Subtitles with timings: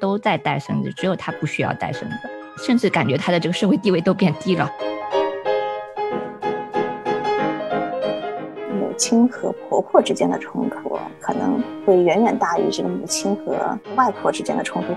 [0.00, 2.16] 都在带孙子，只有他不需要带孙子，
[2.64, 4.70] 甚至感觉他的这个社会地位都变低了。
[8.72, 14.94] 母亲和婆婆之间的冲突可能会远远大于这个母亲和外婆之间的冲突。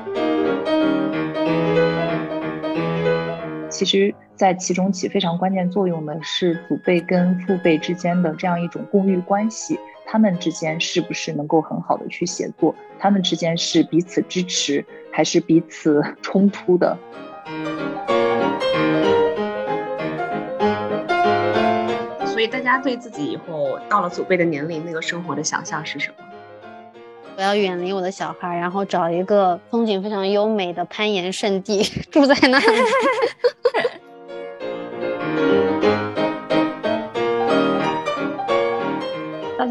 [3.70, 9.80] 其实，在其中起非常关键作用的是祖辈跟父辈之间的这样一种共育关系。
[10.04, 12.73] 他们之间是不是能够很好的去协作？
[12.98, 16.98] 他们之间是彼此支持还是彼此 冲突的？
[22.26, 26.26] 所以大家对自己以后到了祖辈的年龄，那个生活的想象是什么？
[27.38, 32.66] 我要远离我的小孩，然后找一个风景非常优美的攀岩圣地， 住在那里。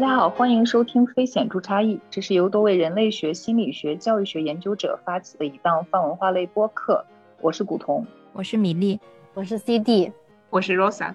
[0.01, 7.05] 家好，欢迎收听《非显著差异》，这是由多位人类学、心理学、教育学研究者发起的一档泛文化类播客。
[7.39, 8.99] 我是古潼，我是米粒，
[9.35, 10.11] 我是 CD，
[10.49, 11.13] 我是 Rosa。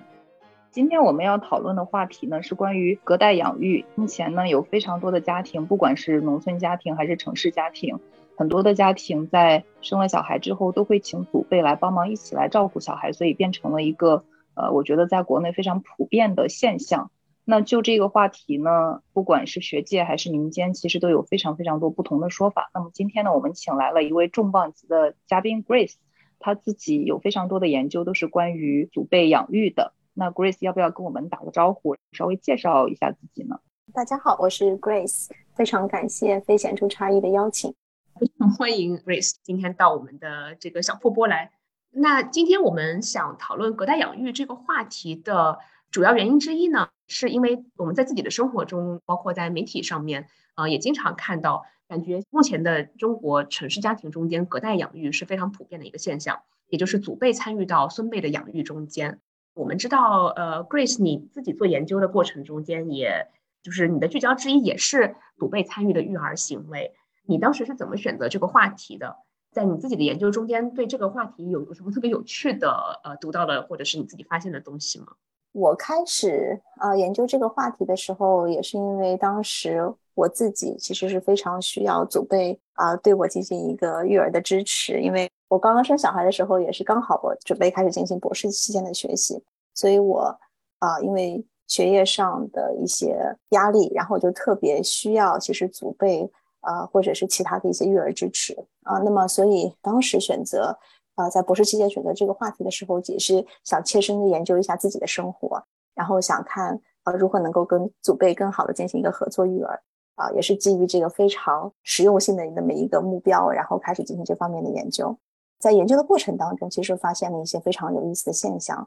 [0.70, 3.84] 今天我们要讨论的话题呢，是关于隔代养育。
[3.96, 7.98] 目前呢，有非常多的家庭，不管是农村家庭还是城市家庭，
[8.36, 14.22] 很多的家庭在生了小孩之后，都会请祖辈来帮忙一起来照顾小孩，所以变成了一个
[14.54, 17.10] 呃，我觉得在国内非常普遍的现象。
[17.48, 22.72] 那就这个话题呢，不管是学界还是民间，其实都有非常非常多不同的说法。
[22.74, 25.94] 那么今天呢，我们请来了一位重磅级的嘉宾 Grace，
[26.40, 29.92] 她自己有非常多的研究都是关于祖辈养育的。
[30.12, 33.60] 那 Grace 要不要跟我们打个招呼，稍微介绍一下自己呢？
[33.94, 37.72] 大家好，我是 Grace，非常感谢非显著差异的邀请，
[38.18, 41.52] 非常欢迎 Grace 今天到我们的这个小破波来。
[41.92, 45.60] 那今天我们想讨论隔代养育这个话题的。
[45.96, 59.20] 主要原因之一呢，是因为我们在自己的生活中，包括在媒体上面，呃，也经常看到，感觉目前的中国城市家庭中间隔代养育是非常普遍的一个现象，也就是祖辈参与到孙辈的养育中间。
[59.54, 63.28] 我们知道，呃，Grace，你自己做研究的过程中间，也
[63.62, 66.92] 就是你的聚焦之一也是祖辈参与的育儿行为。
[67.24, 69.16] 你当时是怎么选择这个话题的？
[69.50, 75.14] 在你自己的研究中间，对这个话题有有什么特别有趣的，呃，读到的或者是你自己发现的东西吗？
[75.56, 90.38] 我开始啊研究这个话题的时候，也是因为当时我自己其实是非常需要祖辈啊对我进行一个育儿的支持，因为我刚刚生小孩的时候，也是刚好我准备开始进行博士期间的学习，所以我
[90.78, 93.16] 啊因为学业上的一些
[93.50, 96.30] 压力，然后就特别需要其实祖辈
[96.60, 100.78] 啊或者是其他的一些育儿支持啊，那么所以当时选择。
[101.16, 105.62] 啊，在博士期间选择这个话题的时候，也是想切身的研究一下自己的生活，
[105.94, 109.82] 然后想看呃如何能够跟祖辈更好的进行一个合作育儿，
[110.16, 115.18] 啊，也是基于这个非常实用性的那么一个目标，然后开始进行这方面的研究。
[115.58, 118.86] 在研究的过程当中，其实发现了一些非常有意思的现象，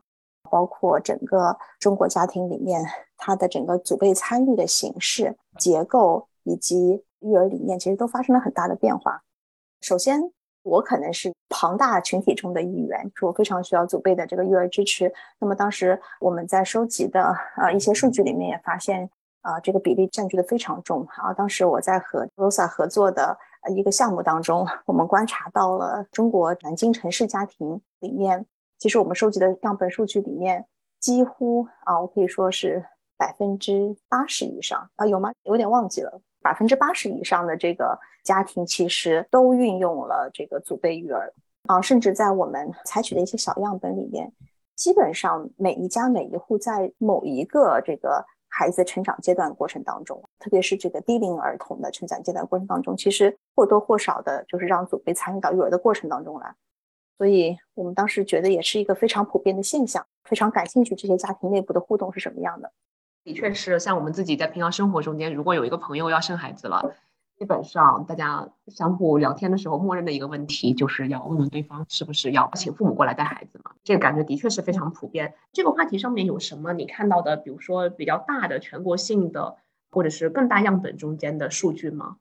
[0.52, 2.86] 包括整个中国家庭里面
[3.18, 9.24] 它的整个祖辈参与的形式、结构以及育儿理念，其实都发生了很大的变化。
[9.82, 10.32] 首先。
[10.64, 15.12] 我可能是庞大群体中的一员，是我非常需要祖辈的这个育儿支持。
[15.40, 19.10] 那么当时我们在收集的呃一些数据里面也发现，
[19.42, 21.08] 啊这个比例占据的非常重。
[21.18, 23.38] 啊，当时我在和 Rosa 合作的
[23.76, 28.46] 一个项目当中，我们观察到了中国南京城市家庭里面，
[28.78, 30.66] 其实我们收集的样本数据里面，
[31.00, 32.86] 几乎啊我可以说是
[33.18, 35.32] 百分之八十以上啊有吗？
[35.44, 36.22] 有点忘记了。
[36.42, 41.34] 百分之八十以上的这个家庭其实都运用了这个祖辈育儿
[41.68, 44.32] 啊，甚至在我们采取的一些小样本里面，
[44.76, 56.56] 基本上每一家每一户在某一个这个孩子成长阶段过程当中，特别是这个低龄儿童的成长阶段过程当中，其实或多或少的就是让祖辈参与到育儿的过程当中来。
[57.18, 62.72] 所以我们当时觉得也是一个非常普遍的现象，非常感兴趣这些家庭内部的互动是什么样的。
[63.24, 66.96] 的确是，像我们自己在平常生活中间，如果有一个朋友要生孩子了，
[67.38, 73.72] 基本上大家相互聊天的时候，默认的一个问题就是要问问对方是不是要请父母过来带孩子嘛。
[73.84, 75.36] 这个感觉的确是非常普遍。
[75.54, 79.58] 这个话题上面有什么你看到的，比如说比较大的全国性的，
[79.92, 82.18] 或者是更大样本中间的数据吗？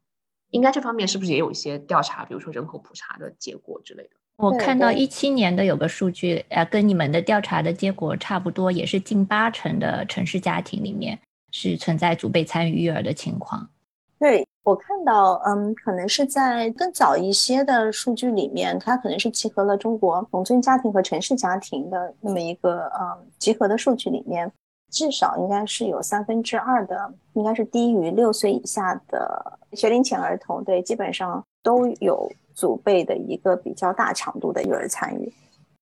[0.50, 4.10] 应该这方面是不是也有一些调查，比如说人口普查的结果之类的？
[4.38, 11.18] 我看到一七年的有个数据，呃，跟你们的调查的结果差不多，也是近八成的城市家庭里面
[11.50, 13.68] 是存在祖辈参与育儿的情况。
[14.16, 24.48] 对我看到，嗯，可能是在更早一些的数据里面，它可能是集合了中国农村家庭和城市家庭的那么一个，嗯，集合的数据里面，
[24.92, 32.30] 至少应该是有三分之二的，应该是低于六岁以下的学龄前儿童，对，基本上都有。
[32.58, 35.32] 祖辈的一个比较大强度的育儿参与。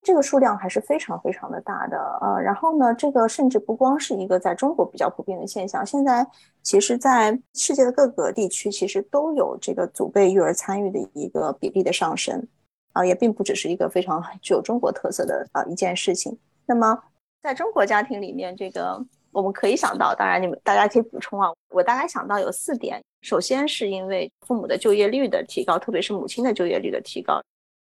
[0.02, 6.24] 这个数量还是非常非常的大的，呃，然后呢，这个甚至不光是一个在中国比较普遍的现象，现在
[6.62, 12.46] 其实在世界的各个地区，其实都有这个祖辈育儿参与的一个比例的上升，
[12.92, 16.38] 啊，也并不只是一个非常具有中国特色的啊一件事情。
[16.66, 16.96] 那么
[17.42, 19.02] 在中国家庭里面，这个
[19.32, 27.42] 我们可以想到，当然你们大家可以补充啊，我大概想到有四点，首先是因为父母的就业率的提高，特别是母亲的就业率的提高。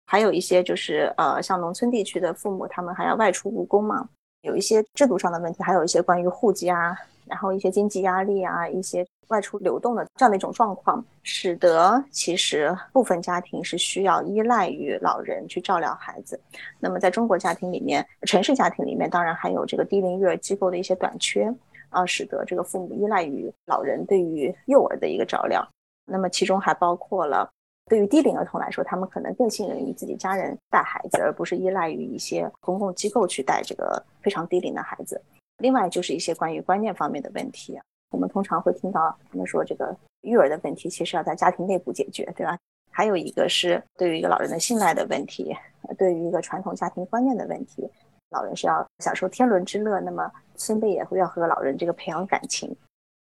[0.05, 4.09] 还有一些就是呃，像农村地区的父母，他们还要外出务工嘛，
[4.41, 6.93] 有一些制度上的问题，还有一些关于户籍啊，
[7.25, 16.37] 然后一些经济压力啊，一些外出流动的这样的一种状况，使得其实部分家庭是需要依赖于老人去照料孩子。
[16.81, 21.49] 那么在中国家庭里面，城市家庭里面，当然还有这个低龄育儿机构的一些短缺
[21.89, 25.67] 啊，使得这个父母依赖于老人对于幼儿的一个照料。
[26.05, 27.49] 那么其中还包括了。
[27.85, 35.19] 对于低龄儿童来说，他们可能更信任于自己家人带孩子，而不是依赖于一些公共机构去带这个非常低龄的孩子。
[35.57, 37.79] 另外就是一些关于观念方面的问题，
[38.11, 42.55] 我们通常会听到他们说，这个育儿的问题其实要在家庭内部解决，对吧？
[42.91, 45.55] 还有一个是对于一个老人的信赖的问题，
[45.97, 47.89] 对于一个传统家庭观念的问题，
[48.31, 52.75] 老人是要享受天伦之乐，那么孙辈也会要和老人这个培养感情。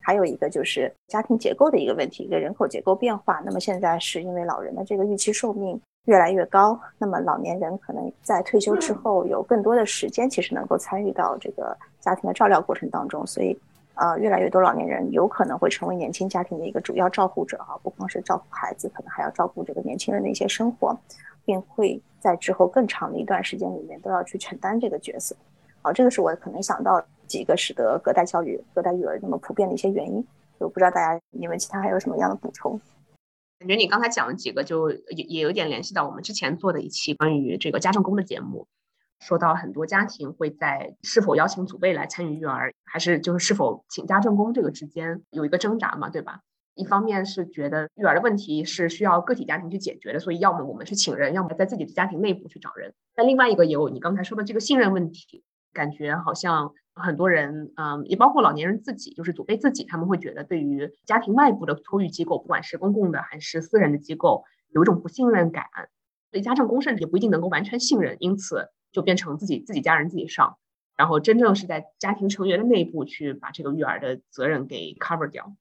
[0.02, 3.42] 还有一个就是家庭结构的一个问题，一个人口结构变化。
[3.44, 13.26] 那么现在是因为老人的这个预期寿命越来越高，那么老年人可能在退休之后有更多的时间，其实能够参与到这个家庭的照料过程当中。
[13.26, 13.58] 所以，
[13.94, 20.96] 呃，越来越多老年人有可能会成为年轻家庭的一个主要照顾者啊，不光是照顾孩子，可能还要照顾这个年轻人的一些生活，
[21.44, 25.36] 并会在之后更长的一段时间里面都要去承担这个角色。
[25.80, 27.00] 好，这个是我可能想到。
[27.26, 30.24] 几个使得隔代教育、隔代育儿那么普遍的一些原因，
[30.58, 32.80] 我不知道大家你们其他还有什么样的补充？
[33.58, 38.68] 感觉你刚才讲了几个就也也有点联系到我们之前做的一期关于这个家政工的节目，
[39.18, 46.42] 说到很多家庭会在是否邀请祖辈来参与育儿，还是就是是否请家政工这个之间有一个挣扎嘛，对吧？
[46.76, 52.94] 一方面是觉得育儿的问题是需要个体家庭去解决的，所以要么我们去请人，要么在自己的家庭内部去找人。
[53.16, 55.42] 那另外一个也有你刚才说的这个信任问题，
[55.72, 56.72] 感觉好像。
[56.98, 65.66] 很多人，嗯，也包括老年人自己，就是祖辈自己，他们会觉得对于家庭外部的托育机构，不管是公共的还是私人的机构，有一种不信任感，
[66.30, 70.56] 对家政公甚至也不一定能够完全信任，因此就变成自己自己家人自己上，
[70.96, 75.54] 然后真正是在家庭成员的内部去把这个育儿的责任给 cover 掉。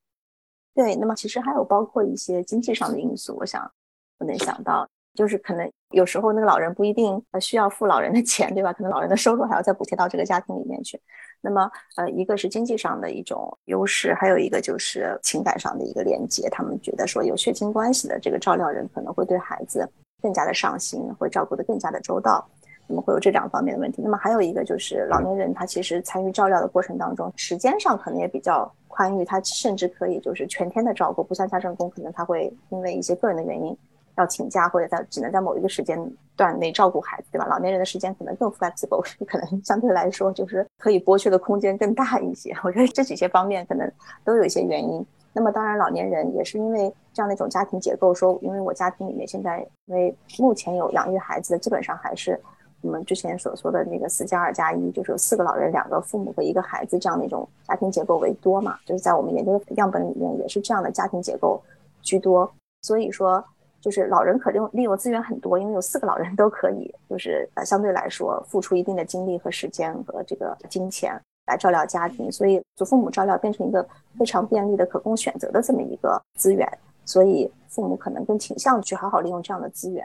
[0.75, 3.72] 对，那么其实还有包括一些经济上的因素，我想
[4.19, 4.88] 我能想到。
[5.16, 8.74] 就是可能有时候那个老人不一定需要付老人的钱，对吧？
[8.74, 11.01] 可能老人的收入还要再补贴到这个家庭里面去。
[11.39, 16.50] 那么呃，一个是经济上的一种优势，还有一个就是情感上的一个连接。
[16.50, 19.89] 他们觉得说有血亲关系的这个照料人可能会对孩子
[20.22, 22.45] 更加的上心，会照顾得更加的周到。
[22.88, 24.02] 那么会有这两方面的问题。
[24.02, 33.78] 那么还有一个就是老年人他其实参与照料的过程当中，时间上可能也比较宽裕，他甚至可以就是全天的照顾，不像家政工可能他会因为一些个人的原因。
[34.18, 36.00] 要请假或者在只能在某一个时间
[36.38, 37.46] 段内照顾孩子，对吧？
[37.48, 42.56] 老年人的时间可能更 flexible， 可能相对来说就是可以剥削的空间更大一些。
[42.63, 43.92] 我觉得这几些方面可能
[44.24, 45.06] 都有一些原因。
[45.34, 52.39] 那么当然，老年人也是因为这样的一种家庭结构，说因为我家庭里面现在因为目前有养育孩子的，基本上还是
[52.86, 58.77] 我们之前所说的那个四加二加一，就是有四个老人、两个父母和一个孩子这样的一种家庭结构为多嘛。
[58.86, 61.62] 就是在我们研究的样本里面也是这样的家庭结构
[62.01, 62.51] 居多，
[62.82, 63.44] 所以说。
[63.82, 73.88] 就是老人可利用利用资源很多，因为有四个老人都可以，就是呃相对来说付出一定的精力和时间和这个金钱来照料家庭，所以祖父母照料变成一个
[74.18, 76.68] 非常便利的可供选择的这么一个资源，
[77.06, 80.04] 所以父母可能更倾向去好好利用这样的资源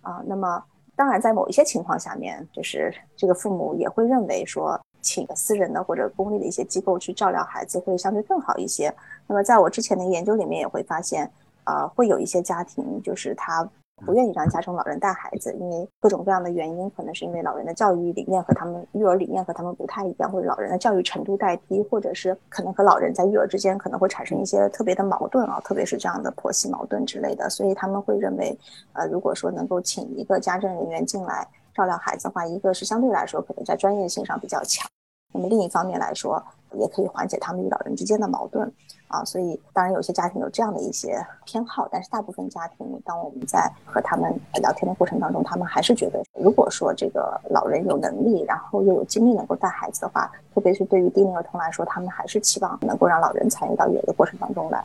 [0.00, 0.22] 啊。
[0.24, 0.64] 那么
[0.98, 8.92] 当然在某一些情况下面，就是这个父母也会认为说，请个私人的或者公立的一些机构去照料孩子会相对更好一些。
[9.28, 11.30] 那么在我之前的研究里面也会发现。
[11.68, 13.68] 呃，会有一些家庭，就是他
[14.04, 28.56] 不愿意让家中老人带孩子，因为各种各样的原因，可能是因为老人的教育理念和他们育儿理念和他们不太一样，或者老人的教育程度太低，或者是可能和老人在育儿之间可能会产生一些特别的矛盾啊，特别是这样的婆媳矛盾之类的，所以他们会认为，
[28.92, 34.88] 呃，如果说能够请一个家政人员进来照料孩子的话，一个是相对来说可能在专业性上比较强，
[35.34, 36.42] 那么另一方面来说，
[36.74, 38.72] 也可以缓解他们与老人之间的矛盾。
[39.08, 54.84] 啊，所以当然有些家庭有这样的一些偏好，但是大部分家庭，当我们在和他们聊天的过程当中，他们还是觉得，如果说这个老人有能力，然后又有精力能够带孩子的话，特别是对于低龄儿童来说，他们还是期望能够让老人参与到育儿的过程当中来。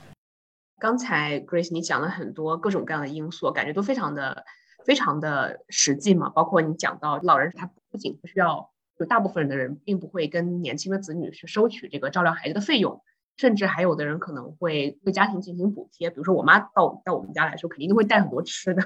[0.80, 4.44] 刚才 Grace 你讲了很多各种各样的因素，感觉都非常的
[4.86, 6.30] 非常的实际嘛。
[6.30, 13.02] 包括你讲到老人，他不仅不需要，就大部分人的人并不会跟年轻的子女去收取这个照料孩子的费用，
[13.38, 16.10] 甚至还有的人可能会对家庭进行补贴。
[16.10, 18.84] 比如说我妈到到我们家来说，肯定都会带很多吃的，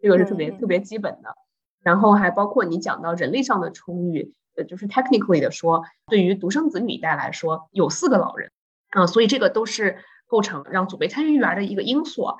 [0.00, 1.34] 这个是特别特别基本的。
[1.82, 8.50] 然后还包括你讲到人力上的充裕，呃，就是 technically 的说，对于独生子女一代来说，有四个老人，
[8.90, 9.98] 啊，所以这个都是。
[10.30, 12.36] 构成让祖辈参与育儿的一个因素啊，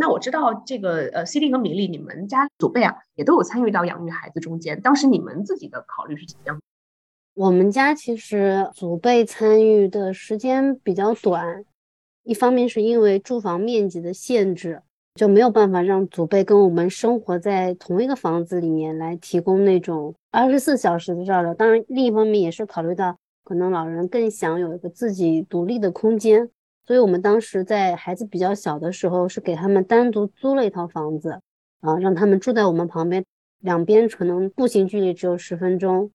[0.00, 6.58] 那我知道这个呃，C 莉和米粒，你们家祖辈啊也都有参与到养育孩子中间，当时你们自己的考虑是怎样？
[7.38, 11.64] 我们家其实祖辈参与的时间比较短，
[12.24, 14.82] 一方面是因为住房面积的限制，
[15.14, 21.54] 就没有办法让祖辈跟我们生活在同一个房子里面来提供那种二十四小时的照料。
[21.54, 26.50] 当然，另一方面也是考虑到可能老人更想有一个自己独立的空间。
[26.88, 31.40] 所以，我们当时在孩子比较小的时候，是给他们单独租了一套房子，
[31.82, 33.24] 啊，让他们住在我们旁边，
[33.60, 36.10] 两边可能步行距离只有十分钟。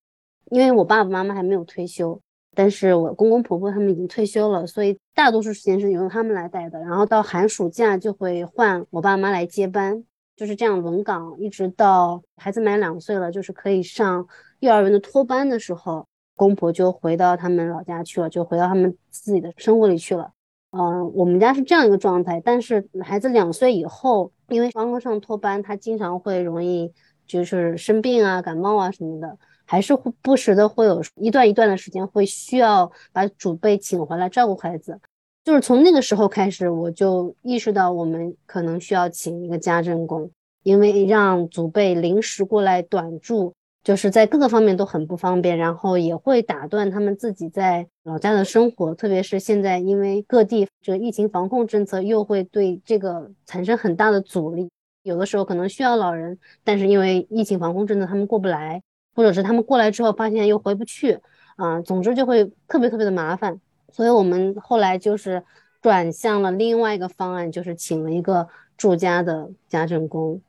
[0.52, 2.20] 因为我爸爸妈妈还没有退休，
[2.56, 6.80] 但是我公公婆婆他们已经退休了，所以大多数时间是由他们来带的。
[6.80, 10.04] 然后到寒暑假就会换我爸妈来接班，
[10.36, 14.28] 就是这样轮岗，一直到孩子满两岁了，就是可以上
[14.60, 20.32] 幼儿园的托班的时候，公婆就回到他们老家去了，就回到他们自己的生活里去了。
[20.72, 26.92] 嗯，我们家是这样一个状态，但是孩子两岁以后，因为刚刚上托班，他经常会容易
[27.28, 29.38] 就是生病啊、感冒啊什么的，
[29.74, 35.00] 还是会不时的会有一段一段的时间会需要把主辈请回来照顾孩子。
[35.44, 40.30] 就是从那个时候开始，我就意识到我们可能需要请一个家政工，
[40.62, 43.56] 因为让祖辈临时过来短住。
[43.84, 54.70] 就是在各个方面都很不方便，然后也会打断他们自己在老家的生活，特别是现在因为各地这个疫情防控政策又会对这个产生很大的阻力，
[55.02, 58.82] 有的时候可能需要老人，但是因为疫情防控政策他们过不来，
[59.14, 61.20] 或者是他们过来之后发现又回不去，
[61.56, 63.60] 啊，总之就会特别特别的麻烦，
[63.92, 65.44] 所以我们后来就是
[65.82, 70.42] 转向了另外一个方案，就是请了一个住家的家政工。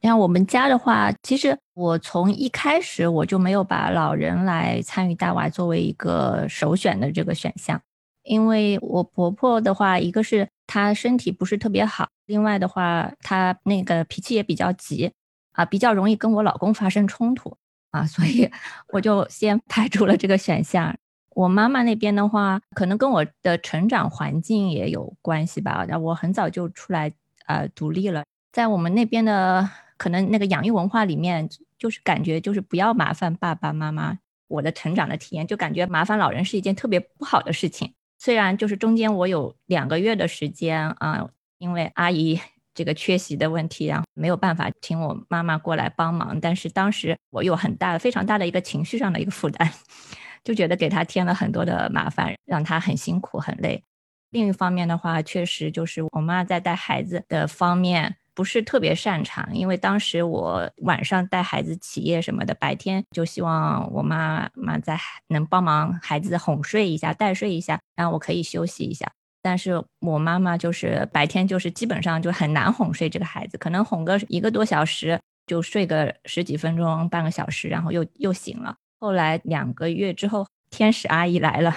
[0.00, 7.82] 像我们家的话，其实我从一开始我就没有把老人来参与带娃作为一个首选的这个选项，
[8.22, 15.10] 因为我婆婆的话，一个是她身体不是特别好，另外的话她那个脾气也比较急，
[15.58, 17.56] 啊，比较容易跟我老公发生冲突
[17.90, 18.48] 啊，所以
[18.92, 20.94] 我就先排除了这个选项。
[21.30, 27.12] 我妈妈那边的话，可能跟我的成长环境也有关系吧，然后我很早就出来
[27.46, 29.68] 呃独立了，在我们那边的。
[29.98, 34.16] 可能那个养育文化里面，就是感觉就是不要麻烦爸爸妈妈。
[34.46, 37.92] 我的成长的体验就感觉麻烦老人是一件特别不好的事情。
[38.16, 42.38] 虽然就是中间我有两个月的时间啊，因为阿姨
[42.78, 46.40] 这个缺席的问题，然后没有办法请我妈妈过来帮忙。
[46.40, 49.68] 但是当时我有很大的、非常大的一个情绪上的一个负担，
[50.44, 53.82] 就觉得给她添了很多的麻烦，让她很辛苦很累。
[54.30, 58.14] 另一方面的话，确实就是我妈在带孩子的方面。
[58.34, 69.10] 不是特别擅长，因为当时我晚上带孩子起夜什么的，白天就希望我妈妈在能帮忙孩子哄睡一下、带睡一下，然后我可以休息一下。
[69.48, 78.76] 但是我妈妈就是白天就是基本上就很难哄睡这个孩子，可能哄个一个多小时就睡个十几分钟、半个小时，然后又又醒了。
[79.00, 81.74] 后来两个月之后，天使阿姨来了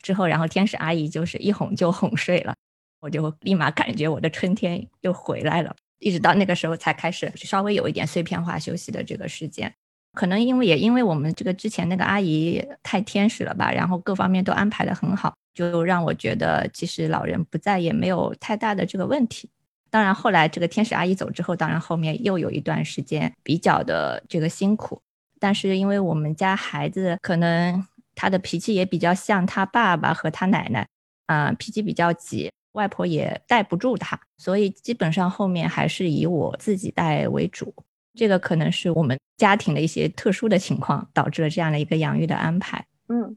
[0.00, 2.54] 之后，然后天使阿姨就是一哄就哄睡了，
[3.00, 5.74] 我就立马感觉我的春天又回来了。
[5.98, 9.74] 一直到那个时候才开始稍微有一点碎片化休息的这个时间，
[10.12, 19.50] 可能因为也因为我们这个之前那个阿姨太天使了吧，然后各方面都安排的很好，就让我觉得其实老人不在也没有太大的这个问题。
[19.90, 25.02] 当然后来这个天使阿姨走之后，当然后面又有一段时间比较的这个辛苦，
[25.40, 27.84] 但是因为我们家孩子可能
[28.14, 30.86] 他的脾气也比较像他爸爸和他奶奶，
[31.26, 32.48] 啊，脾气比较急。
[32.72, 37.74] 外婆也带不住他，所以基本上后面还是以我自己带为主。
[38.14, 42.84] 这个可能是我们家庭的一些特殊的情况，导致了这样的一个养育的安排。
[43.08, 43.36] 嗯，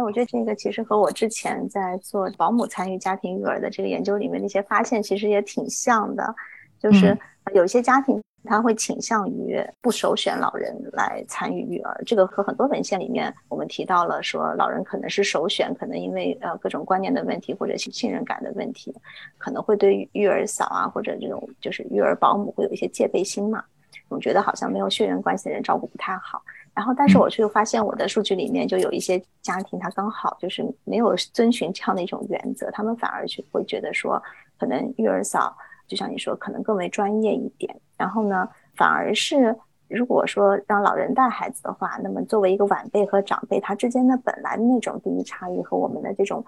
[0.00, 6.34] 那我觉得这个其实和我之前在做保姆参与家庭育儿的这个研究里面的一些发现，其实也挺像的，
[6.78, 7.14] 就是
[7.52, 8.18] 有些家庭。
[8.44, 18.94] 他会倾向于不首选老人来参与育儿，这个和很多文献里面我们提到了说老人可能是首选，可能因为呃各种观念的问题或者信任感的问题，
[19.36, 23.62] 可能会对育儿嫂啊或者这种就是育儿保姆会有一些戒备心嘛，
[24.08, 26.42] 总觉得好像没有血缘关系的人照顾不太好。
[26.74, 34.22] 然后，但是我却发现我的数据里面就有一些家庭，他刚好就是没有遵循这样的一种原则，他们反而去会觉得说，
[34.58, 37.74] 可能育儿嫂就像你说，可能更为专业一点。
[37.96, 39.54] 然后呢，反而是
[39.88, 46.44] 如果说让老人带孩子的话，那么作为一个晚辈和长辈，他之间的本来的那种地域差异和我们的这种。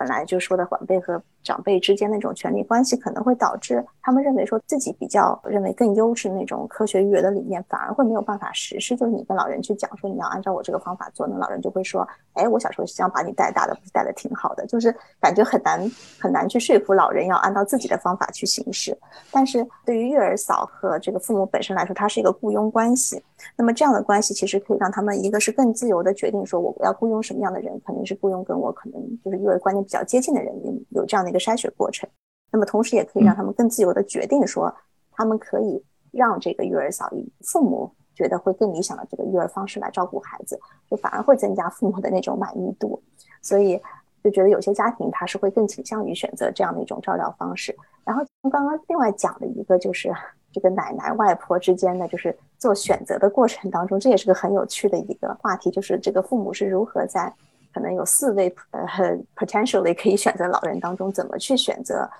[0.00, 8.96] 本来就说的晚辈和长辈之间那种权力关系，可能会导致他们认为说自己比较认为更优质那种科学育儿的理念，反而会没有办法实施。
[8.96, 18.96] 就是你跟老人去讲说你要按照我这个方法做，那老人就会说，哎，我小时候是这样把你带大的，不是带的挺好的，就是感觉很难很难去说服老人要按照自己的方法去行事。
[19.30, 23.22] 但是对于育儿嫂和这个父母本身来说，它是一个雇佣关系。
[23.56, 30.52] 那么这样的关系其实可以让他们一个是更自由的决定说我要雇佣什么样的人，肯定是雇佣跟我可能就是育儿观念比较接近的人，
[30.90, 32.08] 有这样的一个筛选过程。
[32.50, 34.74] 那么同时也可以让他们更自由的决定说，
[35.12, 40.58] 他们可以让这个育儿嫂以父母觉得会更理想的这个育儿方式来照顾孩子，
[40.90, 43.00] 就反而会增加父母的那种满意度。
[43.42, 43.80] 所以
[44.24, 47.76] 就觉得有些家庭他是会更倾向于选择这样的一种照料方式。
[48.04, 50.12] 然后刚刚另外讲的一个就是。
[50.50, 57.32] 这个奶奶外婆之间的，就是做选择的过程当中，这也是个很有趣的一个话题，就是这个父母是如何在
[57.78, 62.10] 可能有四位呃 potentially 可以选择老人当中，怎么去选择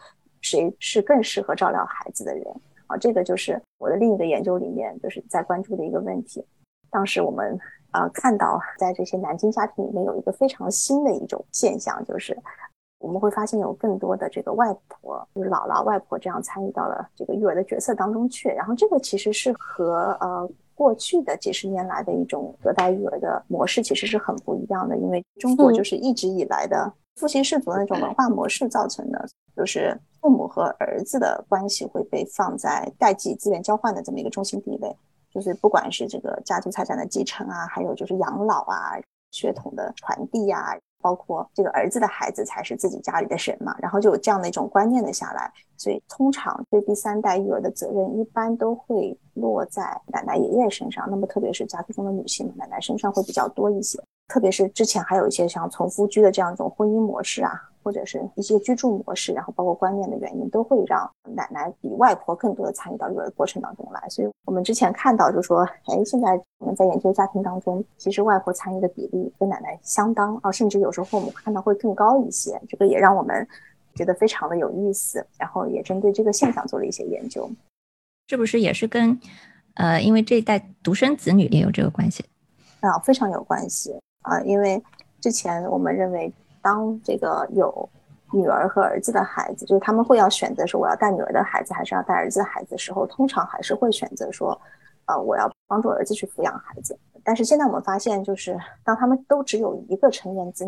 [0.41, 2.45] 谁是更适合照料孩子的人
[2.87, 2.97] 啊？
[2.97, 6.47] 这个就是我的另一个研究里面就是在关注的一个问题。
[6.91, 7.59] 当时我们
[7.91, 12.39] 啊看到在这些南京家庭里面有一个非常新的一种现象，就是。
[12.99, 18.49] 我们会发现有更多的这个外婆，就是姥姥、外婆这样参与到了这个育儿的角色当中去。
[18.49, 34.97] 然后这个其实是和呃过去的几十年来的一种隔代育儿的模式其实是很不一样的，因为中国就是一直以来的父系氏族那种文化模式造成的，就是父母和儿子的关系会被放在代际资源交换的这么一个中心地位，
[35.31, 38.99] 就是不管是这个家族财产的继承啊，还有就是养老啊、
[39.31, 40.77] 血统的传递呀。
[41.01, 51.07] 包括这个儿子的孩子才是自己家里的神嘛，然后就有这样的一种观念的下来，所以通常对第三代育儿的责任一般都会落在奶奶爷爷身上。
[51.09, 53.99] 那么特别是家族中的女性，奶奶身上会比较多一些。
[54.29, 57.53] 特别是之前还有一些像从夫居的这样一种婚姻模式啊，
[57.89, 64.07] 或者是一些居住模式，然后包括观念的原因，都会让奶奶比外婆更多的参与到育儿过程当中来。
[64.11, 72.61] 所以我们之前看到就说，哎，现在我们在研究家庭当中，其实外婆参与的比例跟奶奶相当啊，甚至有时候我们看到会更高一些。
[72.69, 73.49] 这个也让我们
[73.95, 77.51] 觉得非常的有意思，然后也针对这个现象做了一些研究。
[78.29, 79.19] 是不是也是跟
[79.77, 82.23] 呃，因为这一代独生子女也有这个关系
[82.81, 82.99] 啊？
[82.99, 83.99] 非常有关系。
[84.25, 84.83] 啊，因为
[85.23, 86.31] 之前我们认为，
[86.69, 87.89] 当这个有
[88.31, 94.61] 女儿和儿子的孩子，就是他们会要选择说我要带女儿的孩子还是要带儿子的孩子的时候，通常还是会选择说，
[95.07, 96.95] 呃，我要帮助儿子去抚养孩子。
[97.25, 98.55] 但是现在我们发现，就是
[98.85, 100.67] 当他们都只有一个成年子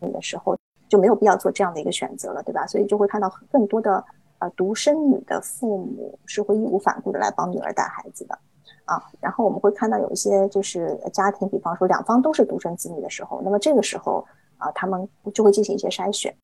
[0.00, 0.56] 女的时候，
[0.88, 2.66] 就没有必要做这样的一个选择了，对吧？
[2.66, 4.02] 所以就会看到更多的
[4.38, 8.38] 呃独生女的父母是会义无反顾的来帮女儿带孩子的。
[8.86, 14.26] 啊，然后我们会看到有一些就是家庭，比方说两方都是独生子女的时候，那么这个时候
[14.62, 16.34] 啊，他们就会进行一些筛选。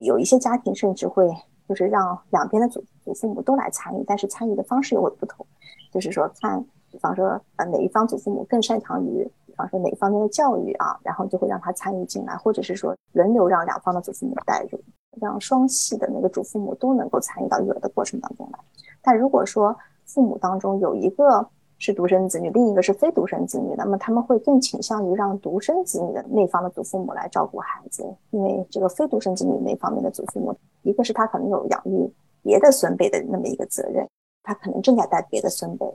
[0.00, 1.28] 有一些家庭甚至会
[1.68, 5.46] 就是让两边的祖祖父母都来参与，但是参与的方式又会不同。
[5.92, 14.80] 就是说看，比方说呃哪一方祖父母更擅长于，比方说哪一方面的教育啊，然后就会让他参与进来，或者是说轮流让两方的祖父母带入，
[15.20, 18.58] 让双系的那个祖父母都能够参与到育儿的过程当中来。
[19.02, 32.12] 但如果说父母当中有一个，是独生子女，另一个是非独生子女，那么他们会更倾向于让独生子女的那方的祖父母来照顾孩子，因为这个非独生子女那方面的祖父母，一个是他可能有养育
[32.42, 34.06] 别的孙辈的那么一个责任，
[34.42, 35.86] 他可能正在带别的孙辈。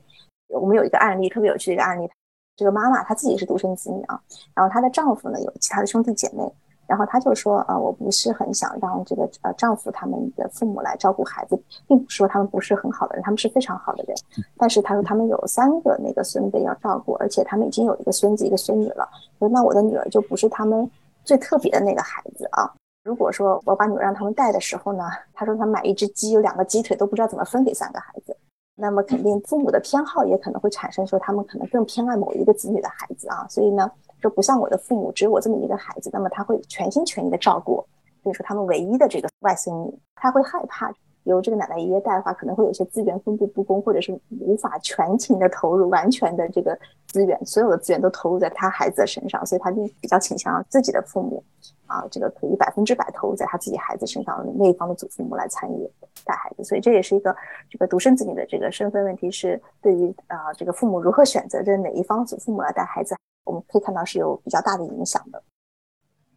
[0.48, 2.10] 我们有一个案例，特别有趣的一个案例，
[2.56, 4.22] 这个妈妈她自己是独生子女啊，
[4.56, 6.44] 然后她的丈夫呢有其他的兄弟姐妹。
[6.86, 14.16] 然后她就说，呃，我不是很想让这个呃丈夫他们的父母来照顾孩子，并不是说他们不是很好的人，他们是非常好的人。
[14.58, 19.08] 但是她说他们有三个那个孙辈要照顾，而且他们已经有一个孙子一个孙女了。
[19.40, 20.90] 说那我的女儿就不是他们
[21.24, 22.70] 最特别的那个孩子啊。
[23.04, 28.36] 如果说我把女儿让他们带的时候呢，他说他买一只鸡有两个鸡腿都不知道怎么分给三个孩子，
[28.76, 33.48] 那么肯定父母的偏好也可能会产生说他们可能更偏爱某一个子女的孩子啊。
[33.50, 33.90] 所以呢。
[34.24, 37.86] 就不像我的父母，只有我这么一个孩子，那么他会全心全意的照顾，
[38.24, 40.90] 比如说他们唯一的这个外孙女，他会害怕
[41.24, 51.44] 由这个奶奶爷爷带的话，可能会有些资源分布不公，或者是无法全情的投入完全的这个资源，所有的资源都投入在他孩子的身上，所以他就比较倾向自己的父母
[51.86, 55.86] 啊，这个可以百分之百投入在他自己孩子身上，那一方的祖父母来参与
[56.24, 57.36] 带孩子，所以这也是一个
[57.70, 63.14] 这个独生子女的这个身份问题，是对于啊这个父母如何选择着哪一方祖父母来带孩子。
[63.44, 65.44] 我们可以看到是有比较大的影响的。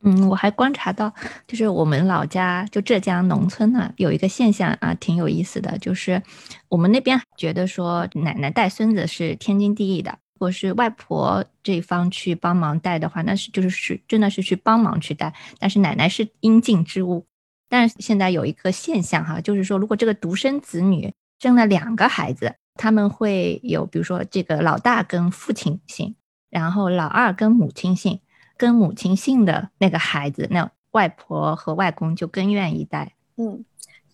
[0.02, 1.12] 嗯，我还观察到，
[1.48, 6.22] 就是我们老家就浙江农村呢，有一个现象啊，挺有意思的，就是
[6.68, 17.26] 我们那边觉得说奶奶带孙子是天经地义的，或是外婆这方去帮忙带的话，那是就是是真的是去帮忙去带，但是奶奶是应尽之物。
[17.68, 26.14] 但是现在有一个现象哈，就是说如果这个独生子女生了两个孩子，他们会有比如说这个老大跟父亲姓，
[26.56, 28.18] 然后老二跟母亲姓。
[28.58, 33.12] 跟母亲姓的那个孩子，那外婆和外公就更愿意带。
[33.36, 33.62] 嗯，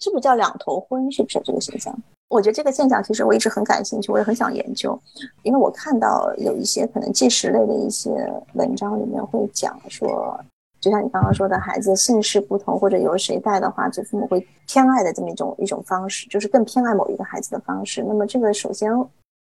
[0.00, 1.09] 是不是叫两头婚？
[1.12, 1.96] 是不是这个现象？
[2.28, 5.00] 我觉得这个现象其实我一直很感兴趣，我也很想研究，
[5.44, 8.11] 因为我看到有一些可能纪实类的一些
[8.55, 10.37] 文章里面会讲说，
[10.81, 18.05] 就像你刚刚说的，孩子姓氏不同或者由谁带的话，就父母会偏爱的这么一种一种方式，就是更偏爱某一个孩子的方式。
[18.09, 18.90] 那么这个首先。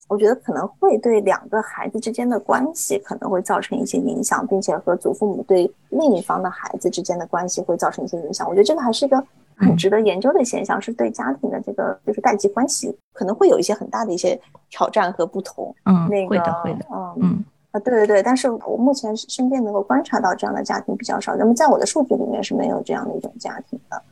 [0.08, 8.48] 我觉得可能会对两个孩子之间的关系可能会造成一些影响，并且和祖父母对另一方的孩子之间的关系会造成一些影响。
[8.48, 9.22] 我觉得这个还是一个
[9.54, 14.40] 很值得研究的现象，是对家庭的这个就是代际关系可能会有一些很大的一些
[14.70, 15.74] 挑战和不同。
[15.84, 16.86] 嗯，那个会的，会的。
[16.90, 18.22] 嗯嗯啊，对对对。
[18.22, 24.02] 但是我目前身边能够观察到这样的家庭比较少，那么在我的数据里面是没有这样的一种家庭的。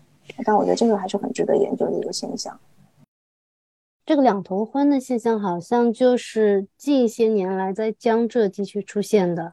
[0.45, 2.55] 但我觉得这个还是很值得研究的一个现象。
[4.07, 9.53] 这个两头婚的现象，好像就是近些年来在江浙地区出现的。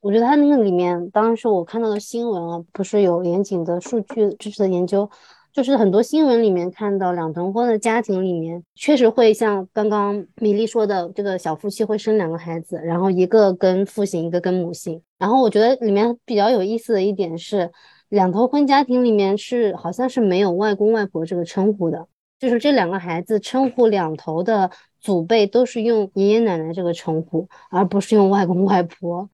[0.00, 5.10] 我觉得它那个里面，当时我看到的新闻啊，不是有严谨的数据支持的研究，
[5.52, 15.02] 就是很多新闻里面看到两头婚的家庭里面，确实会像刚刚米粒说的，这个小夫妻会生两个孩子，然后一个跟父姓，一个跟母姓。
[15.18, 17.72] 然后我觉得里面比较有意思的一点是，
[18.10, 22.06] 两头婚家庭里面是好像是没有外公外婆这个称呼的。
[22.38, 24.70] 就是这两个孩子称呼两头的
[25.00, 29.28] 祖辈都是用爷爷奶奶这个称呼，而不是用外公外婆。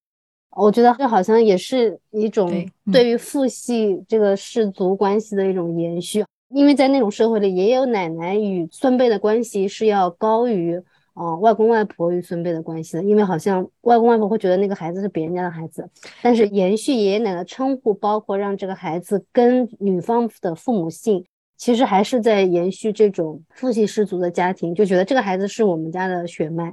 [0.56, 10.80] 我觉得这好像也是一种对于父系这个氏族关系的一种延续，因为在那种社会里，爷爷奶奶与孙辈的关系是要高于
[11.12, 15.90] 啊外公外婆与孙辈的关系的，因为好像外公外婆会觉得那个孩子是别人家的孩子，
[16.22, 21.24] 但是延续爷爷奶奶称呼，包括让这个孩子跟女方的父母姓。
[21.56, 26.72] 其实还是在延续这种父系氏族的家庭，就觉得这个孩子是我们家的血脉，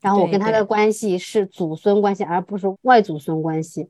[0.00, 3.88] 然后我跟他的关系是祖孙关系，而不是外祖孙关系。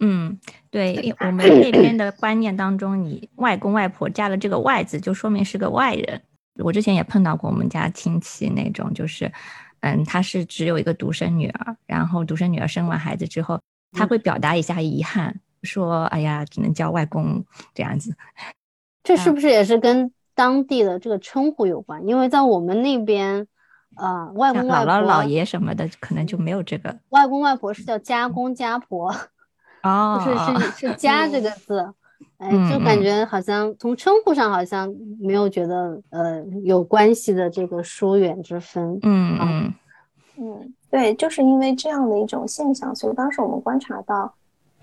[0.00, 0.38] 嗯，
[0.70, 6.20] 对我们那边的观念当中，你外公外婆加了这个“外”字，就说明是个外人。
[6.62, 9.32] 我之前也碰到过我们家亲戚那种，就是，
[9.80, 13.60] 嗯，他是只有一个独生女儿，然后独生女儿生完孩子之后，
[13.92, 18.14] 他会表达一下遗憾，说：“哎呀，只能叫外公这样子。”
[19.04, 22.08] 这是不是也是跟当地的这个称呼有关？
[22.08, 23.46] 因为在我们那边，
[23.96, 26.98] 呃，外公外婆、姥姥姥爷什么的，可能就没有这个。
[27.10, 29.14] 外公外婆是叫家公家婆，
[29.84, 31.92] 哦， 是是是“家”这个字，
[32.38, 38.98] 哎，就感觉好像从称呼上好像没有觉得呃有关系的这个疏远之分。
[39.02, 39.74] 嗯嗯
[40.38, 44.34] 嗯，对，就是因为这样的一种现象，所以当时我们观察到。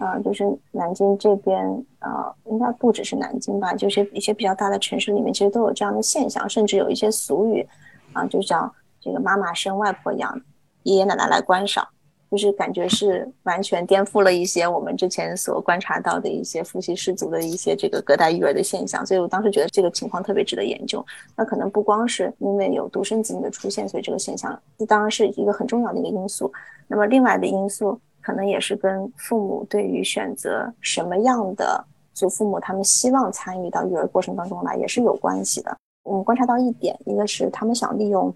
[0.01, 1.63] 呃，就是南京这边，
[1.99, 7.63] 呃，应该不只是南京吧，就是一些比较大的城市里面，其实都有这样的现象，甚至有一些俗语，
[8.11, 10.41] 啊，就叫这个妈妈生外婆养，
[10.81, 11.87] 爷爷奶奶来观赏，
[12.31, 21.05] 就是感觉是完全颠覆了一些我们之前所观察到的一些父系氏族的一些这个隔代育儿的现象，所以我当时觉得这个情况特别值得研究。
[21.35, 26.51] 那可能不光是因为有独生子女的出现，所以这个现象这当然是一个很重要的一个因素。
[26.87, 27.99] 那么另外的因素。
[28.21, 35.75] 可能也是跟父母对于选择什么样的祖父母，他们希望参与到育儿过程当中来，也是有关系的。
[36.03, 38.33] 我们观察到一点，一个是他们想利用，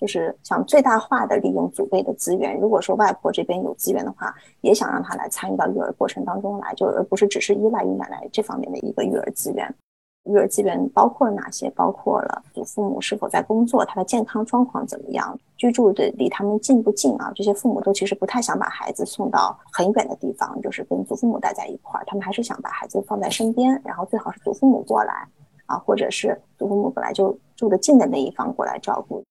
[0.00, 2.58] 就是想最大化的利用祖辈的资源。
[2.58, 9.74] 如果说外婆这边有资源的话，也想让他来参与到育儿过程当中来，就而不是只是依赖于奶奶这方面的一个育儿资源。
[10.24, 11.68] 育儿资源包括了哪些？
[11.70, 17.32] 包括了祖父母是否在工作，他的健康状况怎么样，居住的离他们近不近啊？
[17.34, 25.26] 这些父母都其实不太想把孩子送到很远的地方，就是跟祖父母待在一块儿，他们还是想把孩子放在身边，然后最好是祖父母过来
[25.66, 29.22] 啊，或者是祖父母本来就住得近的那一方过来照顾，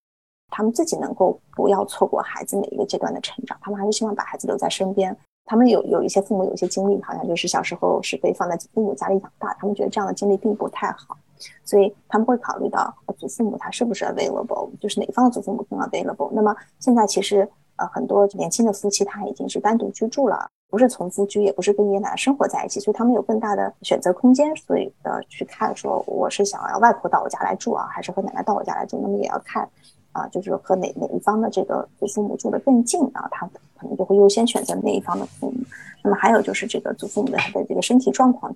[0.49, 5.15] 他们自己能够不要错过孩子每一个阶段的成长，他们还是希望把孩子留在身边。
[5.45, 11.17] 他们有有一些父母有一些经历，好像就是小时候是被放在父母家里养大，他们觉得这样的经历并不太好，
[11.65, 16.29] 所以他们会考虑到祖父母他是不是 available，就是哪方的祖父母更 available。
[16.31, 29.67] 那么现在其实呃很多年轻的夫妻他已经是单独居住了，不是从夫居，也不是跟爷爷奶奶生活在一起，所以他们有更大的选择空间，所以呃去看说我是想要外婆到我家来住啊，还是和奶奶到我家来住，那么也要看
[30.13, 33.49] 啊，就是和哪哪一方的这个祖父母住的更近啊，他
[33.81, 35.57] 可能就会优先选择那一方的父母。
[36.03, 38.55] 那么还有就是这个祖父母的他的这个身体状况，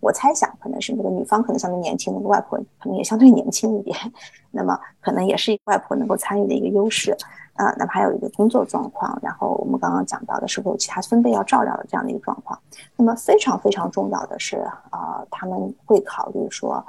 [0.00, 3.96] 我猜想可能是那个女方可能相对年轻，那个外婆可能也相对年轻一点，
[4.50, 7.16] 那么可能也是外婆能够参与的一个优势。
[7.54, 12.58] 啊，那么还有一个工作状况，然后我们刚刚讲到的是否有其他孙辈要照料的这样的一个状况。
[12.96, 14.58] 那么非常非常重要的是，
[14.90, 16.84] 啊，他们会考虑说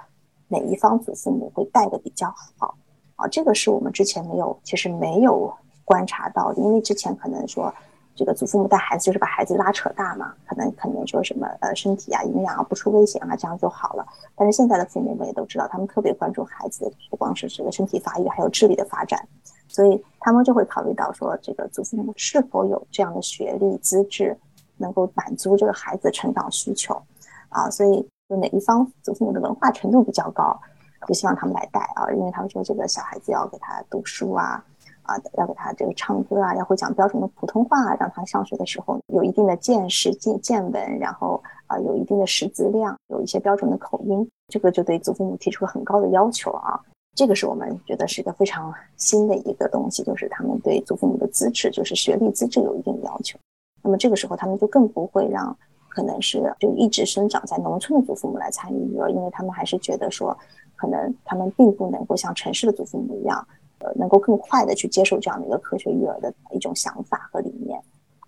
[0.49, 2.75] 哪一方祖父母会带的比较好。
[3.15, 5.49] 啊，这个是我们之前没有，其实没有
[5.87, 7.73] 观察到的，因为之前可能说
[8.13, 14.05] 这个祖父母带孩子就是把孩子拉扯大嘛，可能可能说什么呃身体啊、营养啊不出危险啊，这样就好了。
[14.35, 19.25] 但是现在的父母们也都知道，他们特别关注孩子不光是这个身体发育，还有智力的发展，
[19.69, 24.37] 所以他们就会考虑到说这个祖父母是否有这样的学历资质，
[24.75, 27.01] 能够满足这个孩子的成长需求
[27.47, 27.69] 啊。
[27.69, 30.59] 所以就哪一方祖父母的文化程度比较高。
[31.07, 34.61] 就希望他们来带啊，因为他们说这个小孩子要给他读书啊，
[35.07, 46.79] 啊，要给他这个唱歌啊，要会讲标准的普通话，啊让他上学的时候有一定的见识、见见闻，然后啊，有一定的识字量，有一些标准的口音，这个就对祖父母提出了很高的要求啊。
[47.15, 53.39] 这个是我们觉得是一个非常新的一个东西，就是他们对祖父母的资质，就是学历资质有一定的要求。
[53.81, 55.57] 那么这个时候，他们就更不会让
[55.89, 60.37] 可能是就一直生长在农村的祖父母来参与育儿，因为他们还是觉得说。
[60.79, 63.47] 可能他们并不能够像城市的祖父母一样，
[63.79, 67.79] 呃，能够更快的去接受这样的一个科学育儿的一种想法和理念，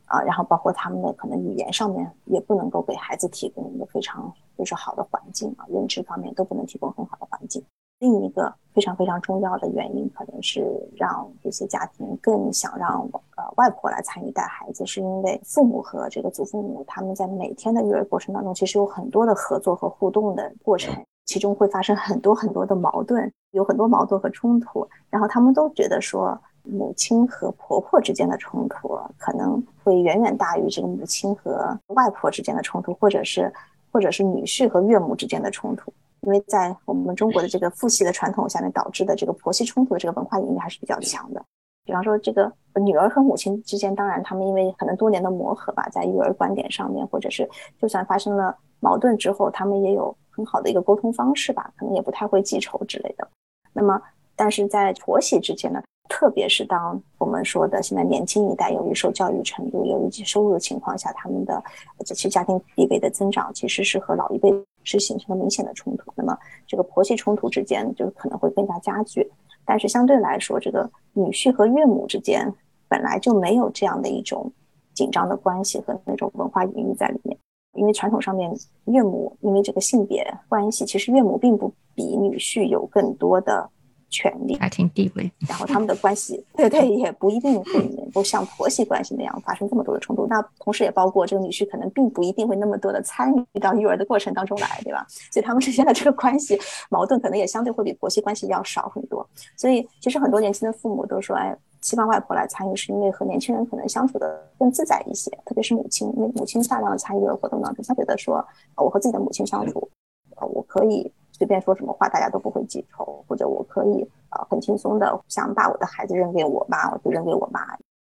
[0.05, 7.63] 啊，然后包括他们的可能语言上面也不能够给孩子提供一个非常就是好的环境啊，认知方面都不能提供很好的环境。
[7.99, 10.63] 另一个非常非常重要的原因，可能是
[10.95, 13.01] 让这些家庭更想让
[13.35, 20.93] 呃外婆来参与带孩子，是因为父母和这个祖父母他们在每天的育儿过程当中，其实有很多的合作和互动的过程。
[21.29, 33.53] 其中会发生很多很多的矛盾，有很多矛盾和冲突，然后他们都觉得说，母亲和婆婆之间的冲突可能会远远大于这个母亲和外婆之间的冲突，或者是
[33.91, 41.45] 或者是女婿和岳母之间的冲突，因为在我们中国的这个父系的传统下面，导致的这个婆媳冲突的这个文化隐喻还是比较强的。
[41.85, 47.47] 比方说，这个女儿和母亲之间，当然他们因为可能多年的磨合吧，在育儿观点上面，或者是
[47.79, 50.15] 就算发生了矛盾之后，他们也有。
[50.39, 53.27] 很好的一个沟通方式吧，可能也不太会记仇之类的。
[53.73, 54.01] 那么，
[54.37, 61.61] 但是在婆媳之间呢，特别是当我们说的现在年轻一代由于受教育程度、由于收入的情况下，他们的
[62.05, 64.49] 这些家庭地位的增长，其实是和老一辈
[64.85, 66.09] 是形成了明显的冲突。
[66.15, 69.29] 那么，这个婆媳冲突之间就可能会更加加剧。
[69.65, 72.49] 但是相对来说，这个女婿和岳母之间
[72.87, 74.49] 本来就没有这样的一种
[74.93, 77.37] 紧张的关系和那种文化隐喻在里面。
[77.73, 78.51] 因为传统上面，
[78.85, 83.69] 岳母因为这个性别关系，其实岳母并不比女婿有更多的
[84.09, 90.25] 权利、家庭地位，然后他们的关系，对对，也不一定会能够像婆媳关系那样发生这么多的冲突。
[90.27, 95.05] 那同时也包括这个女婿可能并不一定会那么多的参与到育儿的过程当中来，对吧？
[95.31, 99.27] 所以他们之间的这个关系矛盾可能也相对会比婆媳关系要少很多。
[99.55, 101.55] 所以其实很多年轻的父母都说，哎。
[101.81, 108.45] 希望外婆来参与，是因为和年轻人可能相处的更自在一些，特别是母亲，因为母亲大量的参与了活动当中，他觉得说，
[108.75, 109.89] 我和自己的母亲相处，
[110.35, 111.09] 呃，我可以
[111.39, 117.61] 随便说什么话，大家都不会记仇，或者我可以呃很轻松的想把我的孩子扔给我妈，我就扔给我妈，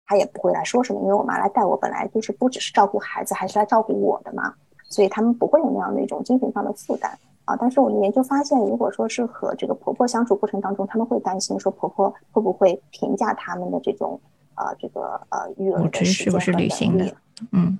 [0.07, 4.55] 她也不会来说什么，因为我妈来带我，本来就是不只是照顾孩子，还是来照顾我的嘛，
[4.91, 7.11] 所以他们不会有那样的一种精神上的负担。
[7.45, 14.21] 啊，但是我们研究发现，如果说是和这个婆婆相处过程当中，他们会担心说婆婆会不会评价他们的这种
[14.55, 16.61] 呃这个呃育儿的时间和能
[16.99, 17.15] 力，
[17.51, 17.77] 嗯，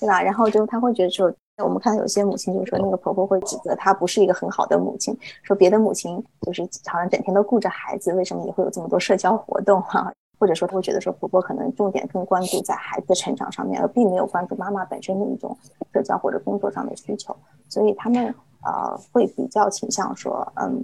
[0.00, 0.20] 对吧？
[0.20, 10.12] 然后就他会觉得说，我们看到有些母亲就是说那个婆婆会指责她不是一个很好的母亲，说别的母亲就是好像整天都顾着孩子，为什么也会有这么多社交活动哈？
[10.38, 15.56] 或者说她会觉得说婆婆可能重点更关注在孩子的成长上面，而并没有关注妈妈本身的一种
[15.92, 17.36] 社交或者工作上的需求，
[17.68, 18.34] 所以他们。
[18.64, 20.80] 呃，会比较倾向说，嗯，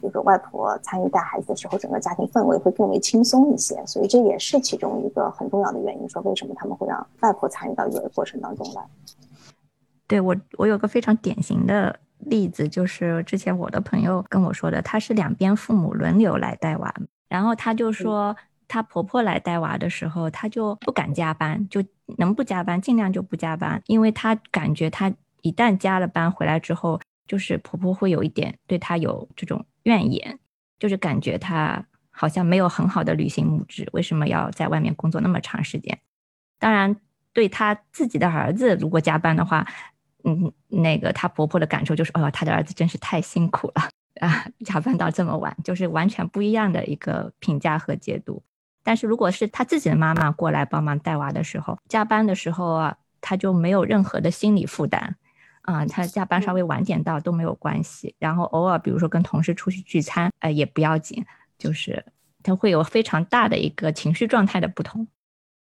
[0.00, 8.86] 就是外婆参与带孩子的时候，整个家庭氛围会更为轻松一些，所以这也是其中一个很重要的原因，说为什么他们会让外婆参与到育儿过程当中来。
[10.06, 16.94] 对我，我有个非常典型的例子，就是之前我的朋友跟我说的，她是两边父母轮流来带娃，
[17.28, 18.36] 然后她就说，
[18.68, 21.84] 她婆婆来带娃的时候，她就不敢加班，就
[22.18, 27.00] 能不加班尽量就不加班，因为她感觉她一旦加了班回来之后。
[27.28, 30.38] 就是婆婆会有一点对她有这种怨言，
[30.78, 35.98] 就是感觉她好像没有很好的履行母职，为什么要在外面工作那么长时间？
[36.60, 36.94] 当然，
[37.32, 39.66] 对她自己的儿子如果加班的话，
[40.26, 43.88] 嗯，那个她婆婆的感受就是，哦，她的儿子真是太辛苦了
[44.20, 48.42] 啊，加班到这么晚，就是完全不一样的一个评价和解读。
[48.82, 55.14] 但是如果是她自己的妈妈过来帮忙带娃的时候，加班的时候啊，她就没有任何的心理负担，
[55.62, 58.14] 啊，他加班稍微晚点到都没有关系。
[58.18, 61.24] 然后偶尔比如说跟同事出去聚餐，呃，也不要紧，
[61.58, 62.04] 就是
[62.42, 65.06] 他会有非常大的一个情绪状态的不同。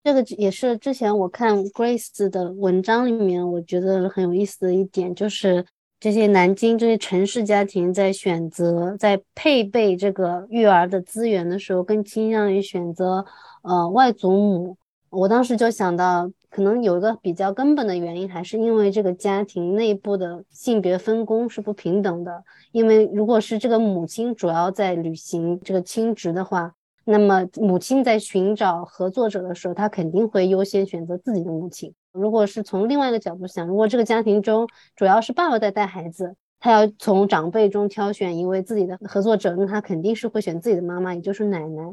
[0.04, 5.64] 这个也是之前我看 Grace 的文章里面，我觉得很有意思的一点，就是
[5.98, 13.24] 这些南京这些城市家庭在选择在配备这个育儿的资源的时候，更倾向于选择
[13.62, 14.76] 呃外祖母。
[15.08, 22.44] 我当时就想到，可能有一个比较根本的原因，还是因为这个家庭内部的性别分工是不平等的。
[22.72, 31.92] 因为如果是这个母亲主要在履行这个亲职的话，那么，母亲在寻找合作者的时候，她肯定会优先选择自己的母亲。
[32.12, 41.92] 如果是从另外一个角度想，如果这个家庭中主要是爸爸在带孩子，他要从长辈中挑选一位自己的合作者，那他肯定是会选自己的妈妈，也就是奶奶。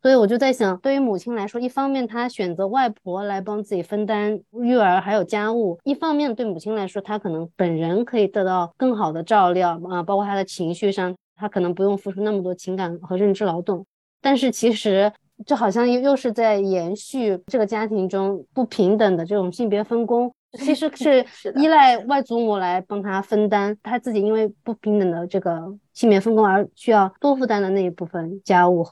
[0.00, 13.86] 所以我就在想，对于母亲来说，一方面她选择外婆来帮自己分担育儿还有家务；一方面对母亲来说，她可能本人可以得到更好的照料啊，包括她的情绪上，她可能不用付出那么多情感和认知劳动。
[14.22, 15.12] 但是其实，
[15.44, 28.84] 这好像又又是在延续这个家庭中不平等的这种性别分工，其实 是依赖外祖母来帮他分担他自己因为不平等的这个性别分工而需要多负担的那一部分家务。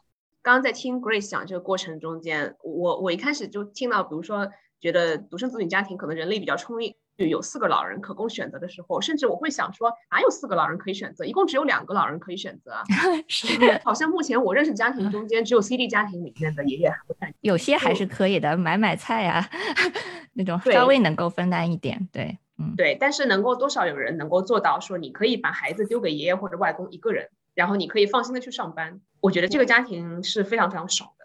[0.42, 4.48] 刚刚在听 Grace 讲这个过程中间，我我一开始就听到，比如说
[4.80, 6.96] 觉得独生子女家庭可能人力比较充裕。
[7.28, 11.24] 有四个老人可供选择的时候，甚至我会想说，哪有四个老人可以选择？
[11.24, 12.72] 一共只有两个老人可以选择。
[13.28, 13.46] 是，
[13.84, 17.32] 好像目前我认识家庭中间，只有 CD 家庭里面的爷爷还不在。
[17.42, 19.48] 有些还是可以的，买买菜呀，
[20.34, 22.08] 那种稍微能够分担一点。
[22.12, 22.96] 对，嗯，对。
[22.98, 29.00] 但是能够多少有人能够做到说，你可以把孩子丢给爷爷或者外公一个人，然后你可以放心的去上班。
[29.20, 31.24] 我觉得这个家庭是非常非常少的。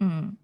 [0.00, 0.36] 嗯。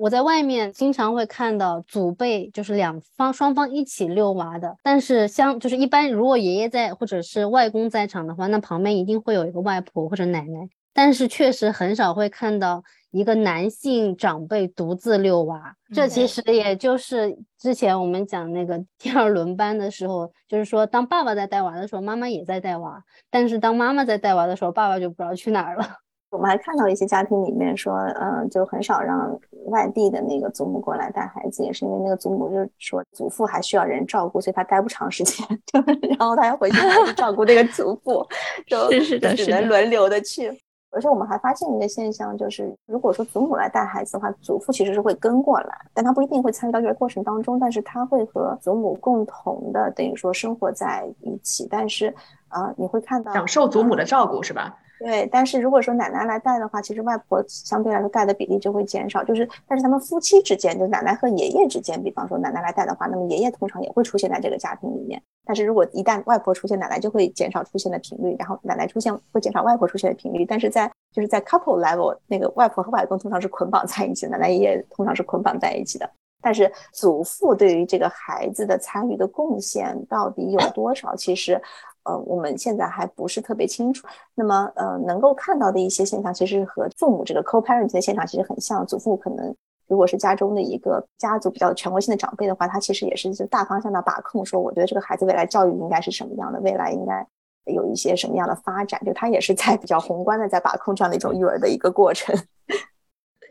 [0.00, 4.74] 我在外面经常会看到祖辈，就是两方双方一起遛娃的。
[4.82, 10.66] 但是相就是一般，如果爷爷在或者是外公在场的话，那旁边一定会有一个外婆或者奶奶。
[10.94, 15.76] 但是确实很少会看到一个男性长辈独自遛娃。
[15.94, 25.86] 这其实也就是之前我们讲那个 第二轮班的时候，就是说当爸爸在带娃的时候，妈妈也在带娃；但是当妈妈在带娃的时候，爸爸就不知道去哪儿了。
[26.30, 36.78] 我们还看到一些家庭里面说，嗯，就很少让外地的那个祖母过来带孩子，也是因为那个祖母就是说祖父还需要人照顾，所以他待不长时间， 就然后他要回去
[37.14, 38.24] 照顾那个祖父，
[38.66, 40.50] 就是的，只能轮流的去。
[40.92, 52.12] 而且我们还发现一个现象，就是如果说祖母来带孩子的话，祖父其实是会跟过来，但他不一定会参与到这个过程当中，但是他会和祖母共同的等于说生活在一起，但是
[52.48, 54.76] 啊，你会看到享受祖母的照顾是吧？
[55.02, 59.24] 对，但是如果说奶奶来带的话，其实外婆相对来说带的比例就会减少。
[59.24, 65.20] 就是，但是他们夫妻之间，就奶奶和爷爷之间，比方说奶奶来带的话，那么爷爷通常也会出现在这个家庭里面。
[65.46, 70.44] 但是如果一旦外婆出现，奶奶就会减少出现的频率，然后奶奶出现会减少外婆出现的频率。
[70.44, 76.10] 但是在就是在 couple level，那个外婆和外公通常是捆绑在一起，奶奶爷爷通常是捆绑在一起的。
[76.42, 81.16] 但是祖父对于这个孩子的参与的贡献到底有多少？
[81.16, 81.58] 其实。
[82.04, 84.06] 呃，我们现在还不是特别清楚。
[84.34, 88.86] 那么，呃，能够看到的一些现象，其实和父母这个 co-parent 的现象其实很像。
[88.86, 89.54] 祖父可能
[89.86, 97.26] 如果是家中的一个家族比较权威性的长辈的话，他其实也是就大方向的把控，说我觉得这个孩子未来教育应该是什么样的，未来应该
[97.66, 102.34] 有一些什么样的发展，就他也是在比较宏观的在把控这样的一种育儿的一个过程。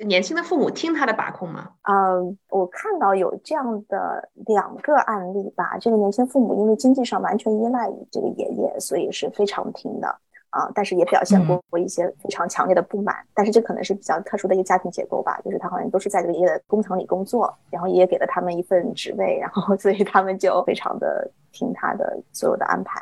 [0.06, 1.70] 年轻的父母听他的把控吗？
[1.84, 5.78] 嗯，我看到有这样的两个案例吧。
[5.78, 10.08] 这个年轻父母因为经济上完全依赖于这个爷爷，所以是非常听的
[10.52, 10.72] 啊。
[10.74, 13.16] 但是也表现过一些非常强烈的不满。
[13.34, 23.02] 但是这可能是比较特殊的一个家庭结构吧，就是他好像都是在这个爷爷的工厂里工作，然后爷爷给了他们一份职位，然后 所以他们就非常的听他的所有的安排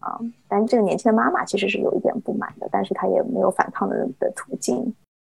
[0.00, 0.18] 啊。
[0.48, 4.92] 但是这个年轻的妈妈其实是有一点不满的，但是她也没有反抗的的途径。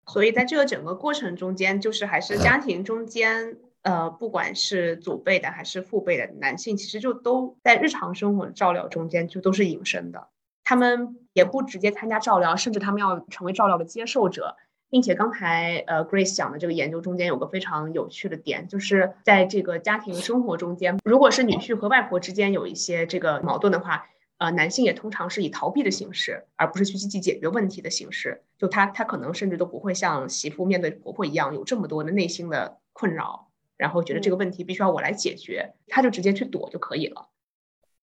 [0.10, 10.28] 所以在这个整个过程中间，就是还是家庭中间，呃，不管是祖辈的还是父辈的男性，其实就都在日常生活照料中间就都是隐身的，
[10.64, 14.57] 他们也不直接参加照料，甚至他们要成为照料的接受者，
[14.89, 24.07] 并且刚才呃 Grace 讲的这个研究中间有个非常有趣的点，就是在这个家庭生活中间，如果是女婿和外婆之间有一些这个矛盾的话。
[24.39, 28.41] 呃，男性也通常是以逃避的形式，而不是去积极解决问题的形式。
[28.60, 33.47] 就他，他可能甚至都不会像媳妇面对婆婆一样有这么多的内心的困扰，
[33.78, 37.30] 然后觉得这个问题必须要我来解决，他就直接去躲就可以了。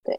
[0.02, 0.18] 对，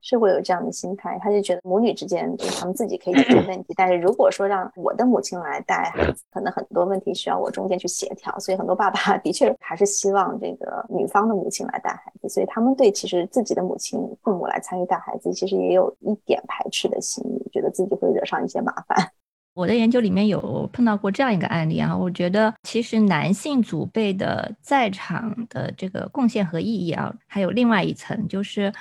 [0.00, 19.12] 是会有这样的心态，他就觉得母女之间就是他们自己可以解决问题，但是如果说让我的母亲来带孩子，可能很多问题需要我中间去协调，所以很多爸爸 的确还是希望这个女方的母亲来带孩子，所以他们对其实自己的母亲父母来参与带孩子，其实也有一点排斥的心理，觉得自己会惹上一些麻烦。
[19.54, 28.72] 我的研究里面有碰到过这样一个案例啊，我觉得其实男性祖辈的在场的这个贡献和意义啊，还有另外一层就是。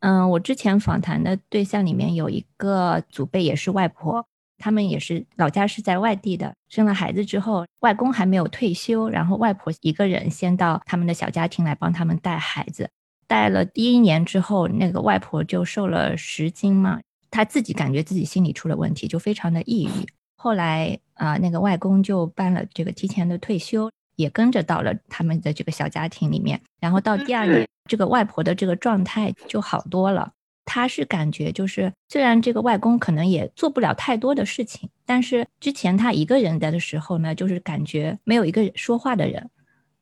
[0.00, 4.24] 嗯，我之前访谈的对象里面有一个祖辈也是外婆，
[4.56, 6.54] 他们也是老家是在外地的。
[6.68, 12.88] 生了孩子之后，外公还没有退休，然后外婆一个人先到他们的小家庭来帮他们带孩子。
[13.26, 20.06] 带了第一年之后，那个外婆就瘦了十斤嘛，她自己感觉自己心理出了问题，就非常的抑郁。
[20.38, 23.90] 后来啊，那个外公就办了这个提前的退休。
[24.18, 30.32] 也跟着到了他们的这个小家庭里面，然后到第二年，这个外婆的这个状态就好多了。
[30.64, 39.48] 她是感觉就是，虽然这个外公可能也做不了太多的事情，但是之前他一个人在的时候呢，就是感觉没有一个说话的人。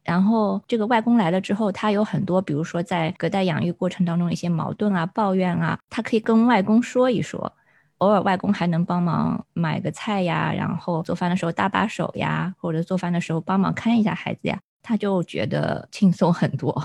[0.02, 7.52] 然后这个外公来了之后，他有很多，比如说在隔代养育过程当中一些矛盾啊、抱怨啊，他可以跟外公说一说。
[7.98, 16.84] 偶尔外公还能帮忙买个菜呀，然后做饭的时候搭把手呀，或者做饭的时候帮忙看一下孩子呀，他就觉得轻松很多。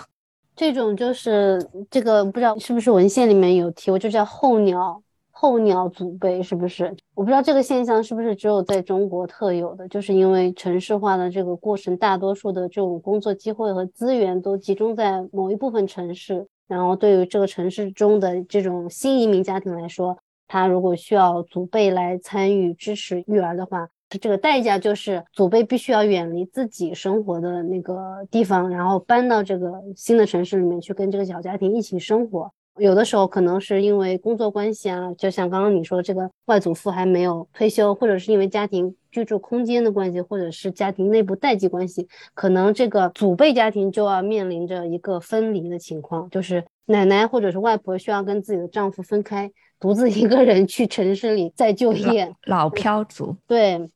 [0.56, 5.02] 这种就是这个不知道是不是文献里面有提过，就叫候鸟
[5.32, 6.96] 候鸟祖辈，是不是？
[7.16, 20.18] 我不知道这个现象是不是只有在中国特有的，就是因为城市化的这个过程，大多数的这种工作机会和资源都集中在某一部分城市，然后对于这个城市中的这种新移民家庭来说。
[20.52, 27.96] 他如果需要祖辈来参与支持育儿的话，这个代价就是祖辈必须要远离自己生活的那个
[28.30, 32.52] 地方，然后搬到这个新的城市里面去跟这个小家庭一起生活。
[32.78, 49.50] 有的时候可能是因为工作关系啊，就像刚刚你说这个外祖父还没有退休，或者是因为家庭居住空间的关系，或者是家庭内部代际关系，可能这个祖辈家庭就要面临着一个分离的情况，就是奶奶或者是外婆需要跟自己的丈夫分开。
[49.82, 53.36] 独自一个人去城市里再就业，老漂族。
[53.48, 53.90] 对，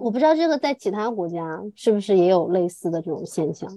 [0.00, 3.70] 我不知道这个在其他国家是不是也有类似的这种现象。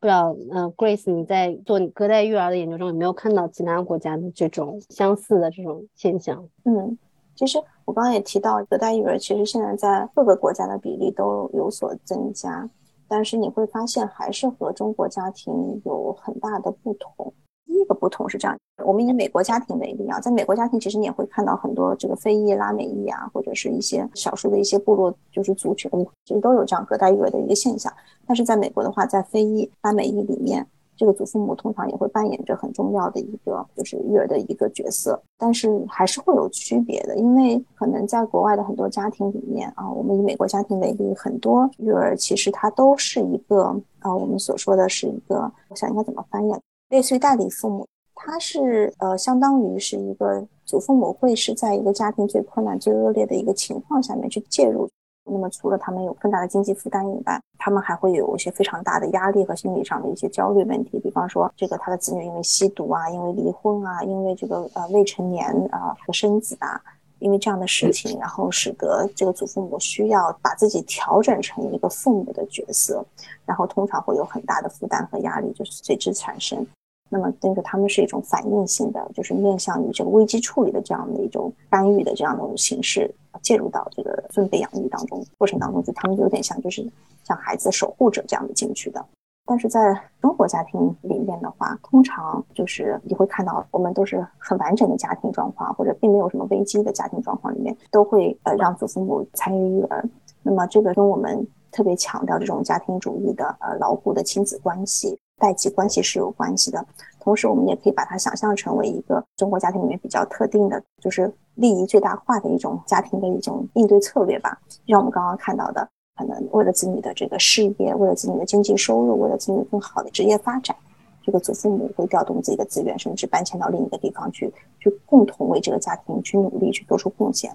[0.00, 6.48] 不知道，嗯，Grace，你在做隔代育儿的研究中有没有看到其他国家的这种相似的这种现象？
[6.64, 6.96] 嗯，
[7.34, 12.70] 其实我刚刚也提到，隔代育儿其实现在在各个国家的比例都有所增加，
[13.06, 17.34] 但是你会发现还是和中国家庭有很大的不同。
[17.78, 25.88] 第一个不同是这样，我们以美国家庭为例啊，在美国家庭，其实你也会看到很多这个非裔、拉美裔啊，或者是一些少数的一些部落，就是族群，
[26.24, 27.92] 其实都有这样隔代育儿的一个现象。
[28.26, 30.66] 但是在美国的话，在非裔、拉美裔里面，
[30.96, 46.52] 这个祖父母通常也会扮演着很重要的一个就是育儿的一个角色，但是还是会有区别的，因为可能在国外的很多家庭里面啊，我们以美国家庭为例，很多育儿其实它都是一个啊，我们所说的是一个，我想应该怎么翻译？
[46.90, 54.88] 类似于代理父母，他是呃，相当于是一个祖父母会是在一个家庭最困难、最恶劣的一个情况下面去介入。
[55.30, 60.98] 那么除了他们有更大的经济负担以外，他们还会有一些非常大的压力和心理上的一些焦虑问题。
[60.98, 66.80] 比方说，这个他的子女因为吸毒啊，因为离婚啊，因为这个呃未成年啊和生子啊，
[67.18, 73.04] 因为这样的事情，然后使得这个祖父母需要把自己调整成一个父母的角色，
[73.44, 76.66] 然后通常会有很大的负担和压力就是随之产生。
[77.10, 86.86] 那么，这个他们是一种反应性的，就是面向于这个危机处理的这样的一种干预的这样的一种形式，介入到这个分辈养育当中过程当中，就他们有点像就是
[87.24, 89.04] 像孩子守护者这样的进去的。
[89.46, 100.04] 但是在中国家庭里面的话，通常就是你会看到，我们都是很完整的家庭状况，或者并没有什么危机的家庭状况里面，都会呃让祖父母参与育儿。
[100.42, 105.18] 那么这个跟我们特别强调这种家庭主义的呃牢固的亲子关系。
[105.38, 106.84] 代际关系是有关系的，
[107.20, 114.58] 同时我们也可以把它想象成为一个中国家庭里面比较特定的，就是利益最大化的一种家庭的一种应对策略吧。
[114.68, 120.74] 就像我们刚刚看到的，可能为了子女的这个事业，为了子女的经济收入，为了子女更好的职业发展，
[121.22, 127.50] 这个祖父母会调动自己的资源，甚至搬迁到另一个地方去，去共同为这个家庭去努力，去做出贡献。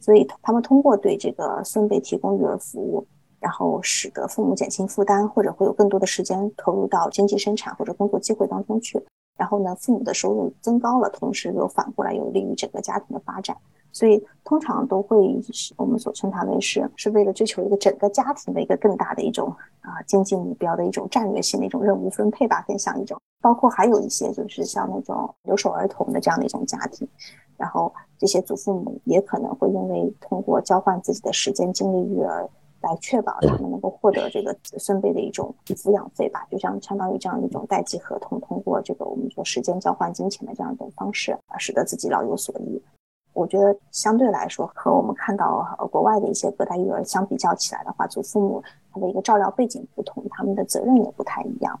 [0.00, 3.06] 所以他们通过对这个孙辈提供育儿服务。
[3.46, 9.00] 然后使得父母减轻负担，或者会有更多的时间投入到经济生产或者工作机会当中去。
[9.38, 13.56] 然后呢，父母的收入增高了，同时又反过来有利于整个家庭的发展。
[13.92, 19.48] 所以通常都会是我们所称它为是是为了追求一个整个家庭的一个更大的一种
[19.80, 23.16] 啊经济目标的一种战略性的一种任务分配吧，更像一种。
[23.40, 27.06] 包括还有一些就是像那种留守儿童的这样的一种家庭，
[27.56, 32.48] 然后这些祖父母也可能会因为通过交换自己的时间精力育儿。
[32.80, 42.80] 来确保他们能够获得这个子孙辈的一种抚养费吧，就像相当于这样一种代际合同，通过这个我们说时间交换金钱的这样一种方式啊，使得自己老有所依。
[43.32, 48.62] 我觉得相对来说，和我们看到国外的一些隔代育儿相比较起来的话，祖父母
[48.92, 51.78] 他的一个照料背景不同，他们的责任也不太一样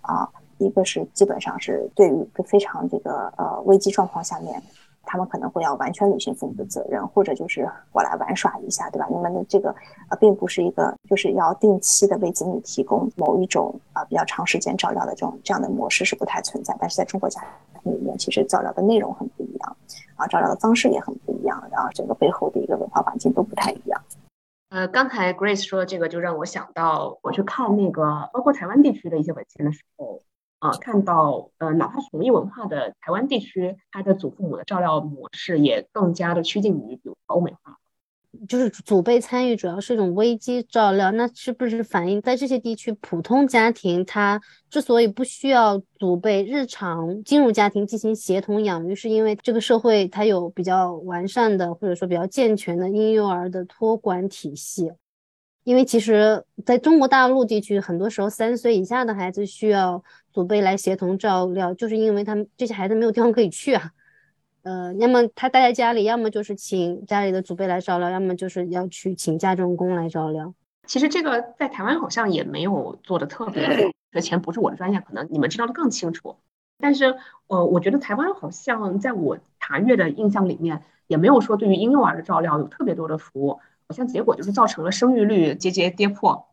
[0.00, 0.28] 啊。
[0.58, 4.62] 一个是基本上是对于一个非常这个呃危机状况下面。
[5.06, 9.06] 他们可能会要完全履行父母的责任，或者就是我来玩耍一下，对吧？
[9.10, 9.74] 你们的这个
[10.08, 16.76] 呃，并不是一个就是要定期的为子女提供某一种啊比较长时间照料的这种这样的模式是不太存在。
[16.80, 17.40] 但是在中国家
[17.82, 19.76] 庭里面，其实照料的内容很不一样，
[20.16, 24.00] 啊，照料的方式也很不一样，然后整个背后的一个文化环境都不太一样。
[24.70, 30.20] 呃，刚才 Grace 说的这个，就让我想到我去看那个包括台湾地区的一些文献的时候。
[30.64, 37.76] 啊，看到呃，哪怕是同一文化的台湾地区，他的祖父母的照料模式也更加的趋近于，比如欧美化。
[38.48, 44.40] 就是祖辈参与主要是一种危机照料，那是不是反映在这些地区普通家庭，他
[44.70, 54.90] 之所以不需要祖辈日常进入家庭进行协同养育，是因为这个社会它有比较完善的或者说比较健全的婴幼儿的托管体系。
[55.62, 60.02] 因为其实在中国大陆地区，很多时候三岁以下的孩子需要
[60.34, 63.92] 祖辈来协同照料，就是因为他们这些孩子没有地方可以去啊。
[64.64, 70.52] 呃，要么他待在家里，要么就是请家里的祖辈来照料，要么就是要去请家政工来照料。
[70.86, 76.36] 其实这个在台湾好像也没有做的特别，这钱不是我的专业，可能你们知道的更清楚。
[76.78, 77.14] 但是，
[77.46, 83.60] 呃，我觉得台湾好像在我查阅的印象里面，也没有说对于婴幼儿的照料有特别多的服务。
[83.86, 86.48] 好像结果就是造成了生育率节节跌破，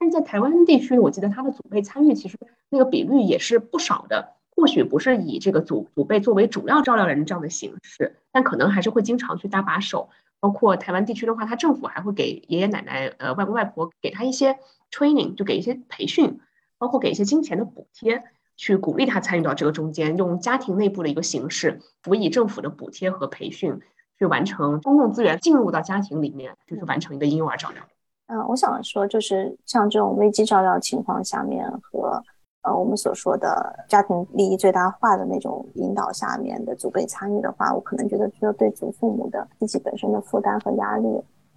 [0.00, 2.36] 但是在台湾地区，我记得他的祖辈参与其实
[2.70, 4.32] 那个比率也是不少的。
[4.56, 10.08] 或许不是以这个祖祖辈作为主要照料人这样的形式，但可能还是会经常去搭把手。
[10.40, 14.58] 包括台湾地区的话，他政府还会给爷爷奶奶、呃外公外婆给他一些
[14.90, 16.40] training，就给一些培训，
[16.78, 18.24] 包括给一些金钱的补贴，
[18.56, 23.80] 去鼓励他参与到这个中间，用家庭内部的一个形式辅以政府的补贴和培训。
[24.18, 27.82] 去完成公共资源进入到家庭里面，就是完成一个婴幼儿照料。
[28.30, 32.22] 嗯，我想说，就是像这种危机照料情况下面和
[32.62, 41.08] 呃我们所说的家庭利益最大化的那种引导下面的祖辈参与的话，我可能觉得说对祖父母的自己本身的负担和压力，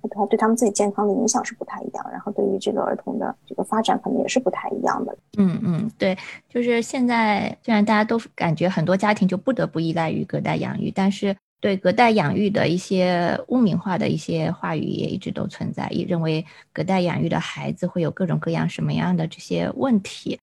[0.09, 5.15] 他对他们自己健康的影响是不太一样，然后对于这个儿童的这个发展可能也是不太一样的。
[5.37, 6.17] 嗯嗯，对，
[6.49, 11.35] 就是现在虽然大家都感觉很多家庭就不得不依赖于隔代养育，但是。
[11.63, 20.37] 对隔代养育的一些污名化的一些话语也一直都存在，也认为隔代养育的孩子会有各种各样什么样的这些问题，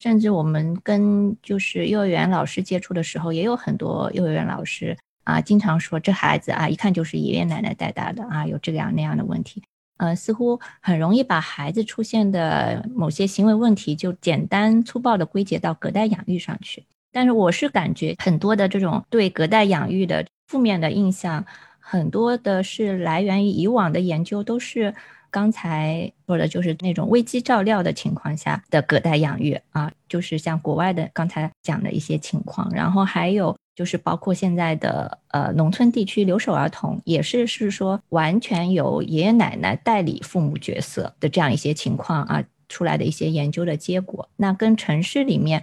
[0.00, 9.62] 甚至我们跟就是幼儿园老师接触的时候，也有很多幼儿园老师啊，经常说这孩子啊，一看就是爷爷奶奶带大的啊，有这样那样的问题，
[9.98, 16.82] 呃，似乎很容易把孩子出现的某些行为问题就简单粗暴的归结到隔代养育上去。
[17.12, 20.24] 但是我是感觉很多的这种对隔代养育的。
[20.52, 21.46] 负面的印象
[21.80, 24.94] 很多的是来源于以往的研究，都是
[25.30, 45.62] 刚才说的，就是那种危机照料的情况下的隔代养育啊，就是像国外的刚才讲的一些情况，然后还有就是包括现在的呃农村地区留守儿童，也是是说完全由爷爷奶奶代理父母角色的这样一些情况啊出来的一些研究的结果，那跟城市里面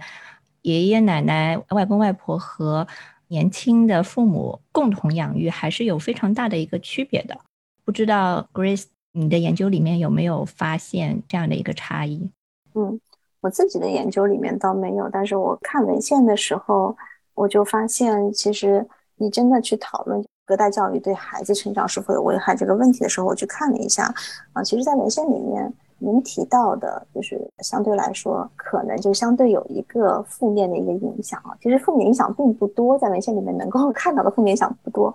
[0.62, 2.88] 爷爷奶奶、外公外婆和
[3.30, 7.38] 年轻的父母共同养育还是有非常大的一个区别的，
[7.84, 12.28] 不知道 Grace，你的研究里面有没有发现这样的一个差异？
[12.74, 13.00] 嗯，
[13.40, 16.96] 我自己的研究里面倒没有，但是我看文献的时候，
[17.34, 24.12] 我就发现，其实你真的去讨论隔代教育对孩子成长是否有危害这个问题的时候，我去看了一下，
[24.52, 25.72] 啊，其实，在文献里面。
[26.02, 31.54] 您提到的，就是相对来说，可能就相对有一个负面的一个影响啊。
[31.60, 35.14] 其实负面影响并不多，在文献里面能够 看到的负面影响不多，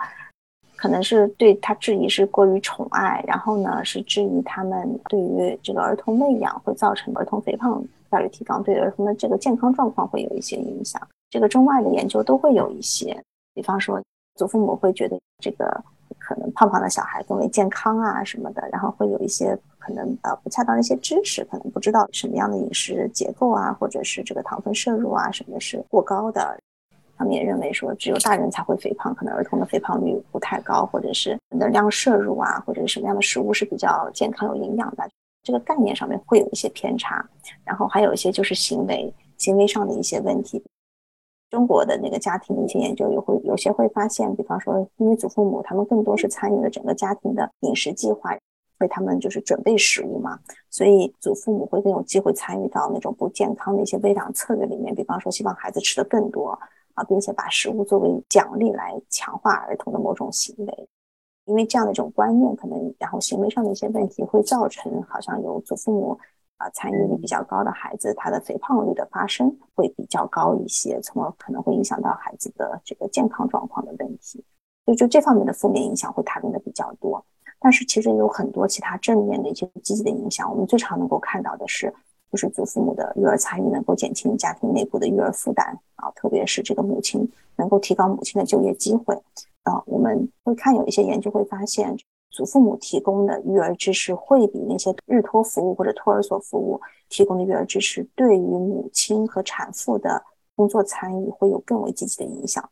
[0.76, 11.02] 可能是对他质疑是过于宠爱，然后呢是质疑他们对于这个儿童喂养会造成儿童肥胖概率提高，对儿童的这个健康状况会有一些影响。
[11.32, 13.20] 这个中外的研究都会有一些，
[13.54, 14.00] 比方说
[14.36, 15.84] 祖父母会觉得这个。
[16.20, 19.56] 可能胖胖的小孩更为健康啊什么的，然后会有一些
[19.86, 26.60] 可能呃不恰当的一些知识，可能不知道什么样的饮食结构啊，或者是这个糖分摄入啊什么是过高的，
[27.16, 35.08] 他们也认为说只有大人才会肥胖，可能儿童的肥胖率不太高，或者是能量摄入啊，或者是什么样的食物是比较健康有营养的，
[35.44, 37.24] 这个概念上面会有一些偏差。
[37.64, 40.64] 然后还有一些就是行为行为上的一些问题。
[41.52, 48.36] 中国的那个家庭的一些研究也会有些会发现，比方说因为祖父母他们更多是参与了整个家庭的饮食计划。
[48.80, 56.58] 为他们就是准备食物嘛，所以祖父母会更有机会参与到那种不健康的一些喂养策略里面，比方说希望孩子吃的更多
[56.94, 60.90] 啊，并且把食物作为奖励来强化儿童的某种行为，
[61.46, 66.18] 因为这样的一种观念可能，然后行为上的一些问题会造成好像有祖父母
[66.58, 74.44] 啊参与率比较高的孩子，他的肥胖率的发生会比较高一些，从而可能会影响到孩子的这个健康状况的问题，
[74.86, 77.26] 所以就这方面的负面影响会谈论的比较多。
[77.66, 80.48] 但是其实有很多其他正面的一些积极的影响。
[80.52, 81.92] 我们最常能够看到的是，
[82.32, 89.16] 就是祖父母的育儿参与能够减轻家庭内部的育儿负担啊，特别是这个母亲能够提高母亲的就业机会
[89.64, 89.82] 啊。
[89.88, 91.98] 我们会看有一些研究会发现，
[92.30, 100.24] 祖父母提供的育儿知识会比那些日托服务或者托儿所服务提供的育儿知识，对于母亲和产妇的
[100.56, 102.70] 工作参与会有更为积极的影响。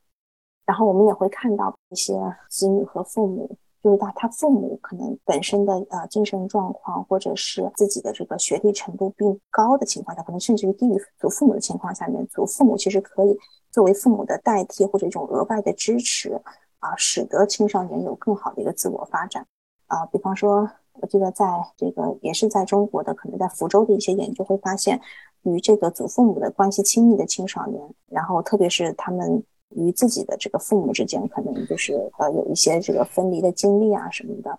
[0.67, 2.13] 然后我们也会看到一些
[2.47, 3.57] 子女和父母。
[3.83, 13.37] 就是他，他父母可能本身的呃精神状况，或者是自己的这个学历程度并不高的情况下，可能甚至于低于祖父母的情况下面，祖父母其实可以
[13.71, 16.41] 作为父母的代替或者一种额外的支持
[16.79, 19.45] 啊，使得青少年有更好的一个自我发展
[19.87, 20.05] 啊。
[20.05, 25.01] 比方说，我记得在这个也是在中国的，可能在福州的一些研究会发现，
[25.41, 29.43] 与这个祖父母的关系亲密的青少年，然后特别是他们。
[29.75, 34.57] 与自己的这个父母之间，可能就是呃有一些这个分离的经历啊什么的。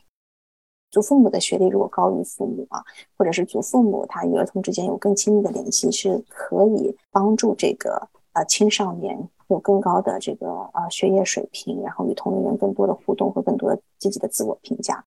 [0.91, 2.81] 祖父母的学历如果高于父母啊，
[3.17, 15.05] 或者是祖父母他与儿童之间有更亲密的联系，是可以帮助这个呃青少年有更高的这个呃学业水平，然后与同龄人更多的互动和更多的积极的自我评价。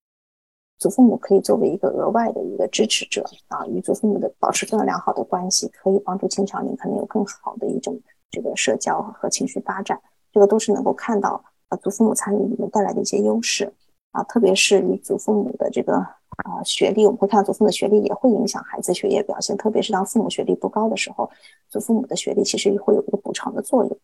[0.78, 7.98] 祖父母可以作为一个额外的一个支持者啊，与祖父母的保持更良好的关系，可以帮助青少年可能有更好的一种。
[8.30, 10.00] 这个社交和情绪发展，
[10.32, 13.72] 这个都是能够看到啊，祖父母参与里面带来的一些优势
[14.12, 21.30] 啊，特别是你祖父母的这个啊学历，我们会看到祖父母的学历也会影响孩子学业表现，特别是当父母学历不高的时候，
[21.68, 23.98] 祖父母的学历其实会有一个补偿的作用。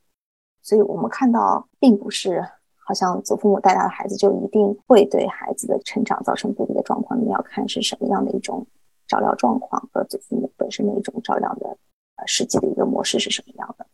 [0.62, 2.42] 所以我们看到，并不是
[2.86, 8.66] 好像祖父母带大的孩子就一定会对孩子的成长造成不利的状况，你要看是什么样的一种
[9.06, 11.76] 照料状况和祖父母本身的一种照料的
[12.16, 13.86] 呃实际的一个模式是什么样的。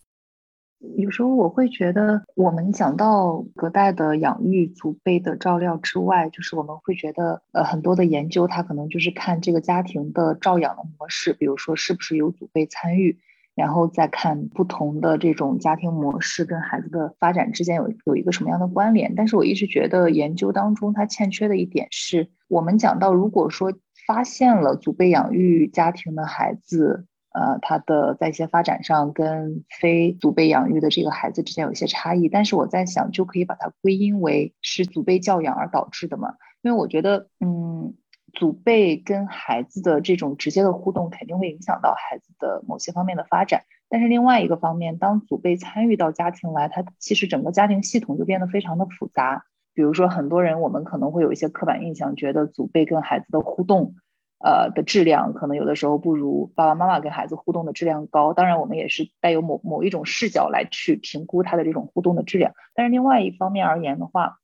[0.97, 13.19] 有时候我会觉得，我们讲到隔代的养育、祖辈的照料之外，就是我们会觉得，呃，很多的研究它可能就是看这个家庭的照养的模式，比如说是不是有祖辈参与，
[13.55, 19.15] 然后再看不同的这种家庭模式跟孩子的发展之间有有一个什么样的关联。
[19.15, 23.75] 但是我一直觉得研究当中它欠缺的一点是，我们讲到如果说
[24.07, 27.05] 发现了祖辈养育家庭的孩子。
[27.33, 36.35] 呃，他的在一些发展上跟非祖辈养育的这个孩子之间有一些差异，但是我在想，就可以把它归因为是祖辈教养而导致的嘛？
[36.63, 37.95] 因为我觉得，嗯，
[38.33, 49.45] 祖辈跟孩子的这种直接的互动肯定会影响到孩子的某些方面的发展，但是另外一个方面，当祖辈参与到家庭来，他其实整个家庭系统就变得非常的复杂。
[49.73, 53.95] 比如说，很多人我们可能会有一些刻板印象，觉得祖辈跟孩子的互动。
[54.43, 62.55] 呃的质量可能有的时候不如爸爸妈妈跟孩子互动的质量高，当然我们也是带有某某一种视角来去评估他的这种互动的质量。
[62.75, 64.39] 但是另外一方面而言的话，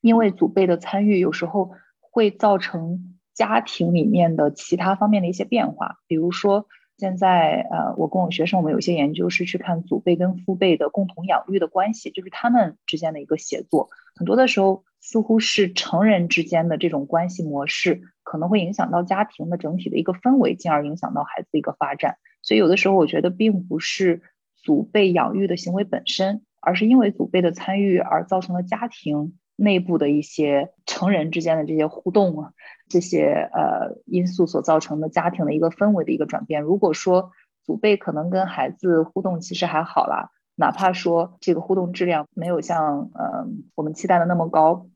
[0.00, 6.66] 因为祖辈的参与有时候会造成家庭里面的其他方面的一些变化，比如说
[7.00, 14.84] 现在呃我跟我学生我们有些研究是去看祖辈跟父辈的共同养育的关系，就是他们之间的一个协作，很多的时候。
[15.02, 22.18] 似乎是成人之间的这种关系模式，可能会影响到家庭的整体的一个氛围，进而影响到孩子的一个发展。
[22.42, 24.20] 所以有的时候，我觉得并不是
[24.62, 32.52] 祖辈养育的行为本身，而是因为祖辈的参与而造成了家庭内部的一些成人之间的这些互动啊，
[32.88, 36.62] 这些呃因素所造成的家庭的一个氛围的一个转变。
[36.62, 37.32] 如果说
[37.62, 40.30] 祖辈可能跟孩子互动其实还好啦。
[40.56, 44.88] 哪怕说这个互动质量没有像呃我们期待的那么高，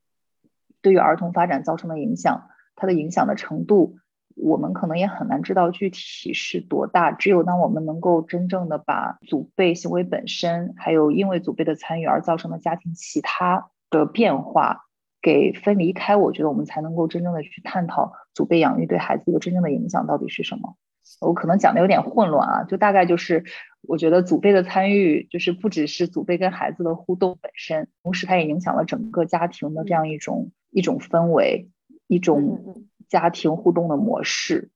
[0.82, 3.96] 对于儿童发展造成的影响，它的影响的程度，
[4.34, 7.12] 我们可能也很难知道具体是多大。
[7.12, 14.86] 只有当我们能够真正的把祖辈行为本身，还有因为祖辈的参与而造成的家庭其他的变化
[15.22, 20.76] 给分离开，我觉得我们才能够真正的去探讨祖辈养育对孩子一个真正的影响到底是什么。
[21.20, 23.44] 我可能讲的有点混乱啊，就大概就是，
[23.82, 31.68] 我觉得祖辈的参与，就是不只是祖辈跟孩子的互动本身，同时它也影响了整个家庭的这样一种一种氛围，
[32.06, 34.70] 一种家庭互动的模式。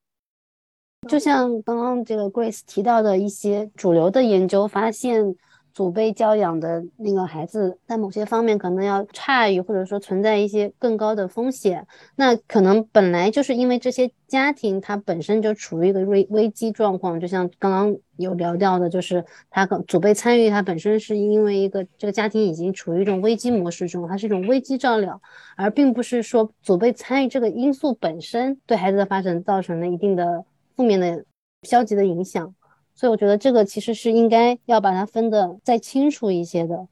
[1.07, 5.35] 就像刚刚这个 Grace 提到的一些主流的研究发现。
[5.73, 11.85] 祖辈教养的那个孩子，在某些方面可能要差于，或者说存在一些更高的风险。
[12.15, 25.21] 那可能本来就是因为这些家庭它本身就处于一个危危机状况，就像刚刚有聊到的，就是他祖辈参与，他本身是因为一个这个家庭已经处于一种危机模式中，它是一种危机照料，
[25.55, 30.43] 而并不是说祖辈参与这个因素本身对孩子的发展造成了一定的
[30.75, 31.23] 负面的
[31.63, 32.53] 消极的影响。
[32.99, 36.89] 所以我觉得这个其实是应该要把它分得再清楚一些的，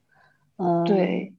[0.56, 1.34] 呃，对，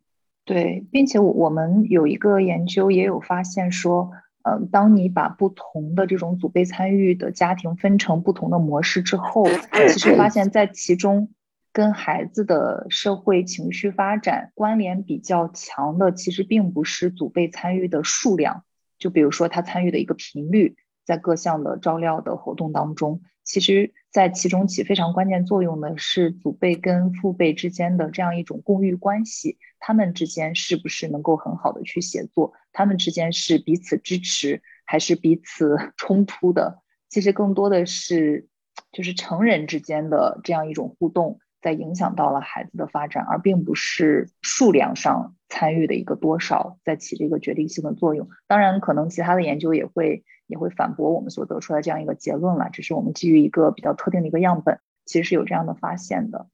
[0.45, 4.11] 对，并且我们有一个研究也有发现说，
[4.43, 11.31] 嗯，当你把不同的这种祖辈参与的家庭分成不同的模式之后，其实发现在其中
[11.73, 18.65] 跟孩子的社会情绪发展关联比较强的，其实并不是祖辈参与的数量，
[18.99, 20.77] 就比如说他参与的一个频率，
[21.09, 23.23] 在各项的照料的活动当中。
[23.43, 32.53] 其实，在其中起非常关键作用的是祖辈跟父辈之间的这样一种共育关系，他们之间是不是能够很好的去协作？
[32.75, 36.83] 他们之间是彼此支持还是彼此 冲突的？
[37.09, 38.49] 其实更多的是，
[38.93, 48.29] 就是成人之间的这样一种互动，在影响到了孩子的发展，而并不是数量上参与的一个多少在起这个决定性的作用。
[48.47, 50.23] 当然，可能其他的研究也会。
[50.49, 56.49] 也会反驳我们所得出来这样一个结论了，只是我们基于一个比较特定的一个样本，其实是有这样的发现的。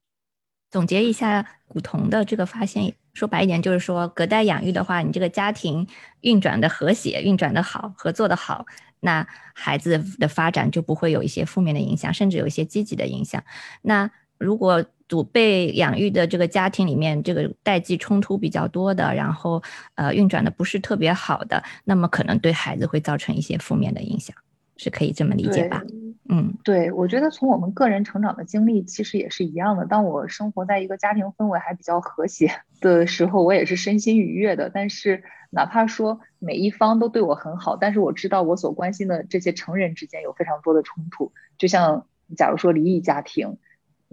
[0.69, 5.87] 总结一下古铜的这个发现，说白一点就是说，隔代养育的话，你这个家庭
[6.21, 8.65] 运转的和谐、运转的好、合作的好，
[8.99, 13.41] 那孩子的发展就不会有一些负面的影响，甚至有一些积极的影响。
[13.83, 19.61] 那如果祖辈养育的这个家庭里面，这个代际冲突比较多的，然后
[19.95, 24.35] 呃运转的不是特别好的，那么可能对孩子会造成一些负面的影响，
[24.77, 25.83] 是可以这么理解吧？
[26.27, 29.85] 嗯，对，我觉得从我们个人成长的经历其实也是一样的。
[29.85, 32.51] 当我生活在一个家庭氛围还比较和谐
[32.81, 34.71] 的时候，我也是身心愉悦的。
[34.73, 43.57] 但是哪怕说每一方都对我很好，但是我知道我所关心的这些成人之间有非常多的冲突，就像假如说离异家庭。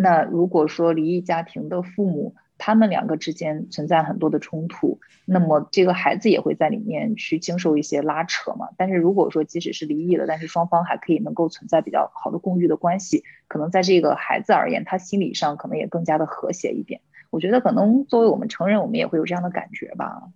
[0.02, 8.68] 那如果说离异家庭的父母，他们两个之间存在很多的冲突，那么这个孩子也会在里面去经受一些拉扯嘛。
[8.76, 17.00] 但是如果说即使是离异了，但是双方还可以能够存在比较好的共育的关系，可能在这个孩子而言，他心理上可能也更加的和谐一点。
[17.30, 20.30] 我觉得可能作为我们成人，我们也会有这样的感觉吧。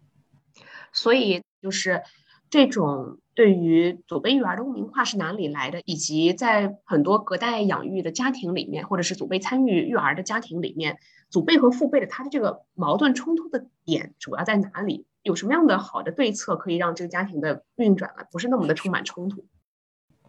[0.92, 2.02] 所以就是
[2.50, 3.18] 这种。
[3.36, 5.82] 对于祖辈育儿的污名化是哪里来的？
[5.84, 15.04] 以及在很多隔代养育的家庭里面，或者是祖辈参与育儿的家庭里面，祖辈和父辈的他的这个矛盾冲突的点主要在哪里？
[15.22, 19.44] 有什么样的好的对策可以让这个家庭的运转啊不是那么的充满冲突？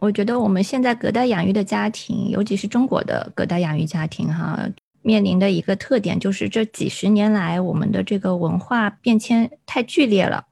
[0.00, 4.68] 我觉得我们现在隔代养育的家庭，尤其是中国的隔代养育家庭，哈，
[5.00, 10.44] 面临的一个特点就是这几十年来我们的这个文化变迁太剧烈了，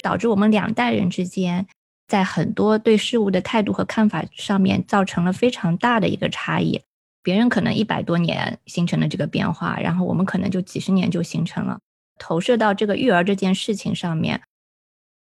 [0.00, 1.66] 导致我们两代人之间。
[2.14, 6.80] 在很多对事物的态度和看法上面，造成了非常大的一个差异。
[7.24, 11.80] 别人可能一百多年形成了这个变化，然后我们可能就几十年就形成了。
[12.16, 14.42] 投射到这个育儿这件事情上面，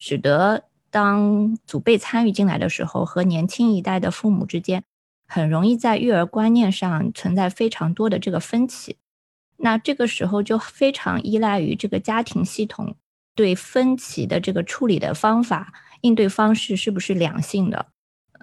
[0.00, 4.82] 使得当祖辈参与进来的时候，和年轻一代的父母之间，
[5.28, 8.96] 很容易在育儿观念上存在非常多的这个分歧。
[9.58, 12.96] 那这个时候就非常依赖于这个家庭系统
[13.36, 15.72] 对分歧的这个处理的方法。
[16.02, 17.86] 应对方式是不是良性的？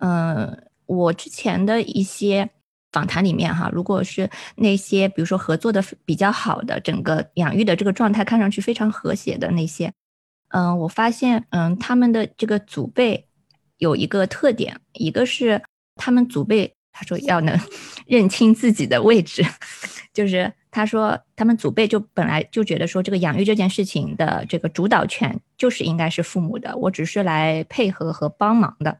[0.01, 2.49] 嗯，我之前的一些
[2.91, 9.91] 访谈里面哈，如果是那些比如说合作的比较好的，整个养育的这个状态看上去非常和谐的那些，
[10.49, 13.27] 嗯，我发现嗯，他们的这个祖辈
[13.77, 15.61] 有一个特点，一个是
[15.95, 17.59] 他们祖辈他说要能
[18.07, 19.45] 认清自己的位置，
[20.11, 20.51] 就是。
[20.69, 28.99] 他说，他们祖辈就本来就觉得说，这个养育这件事情的这个主导权就是应该是父母的，我只是来配合和帮忙的。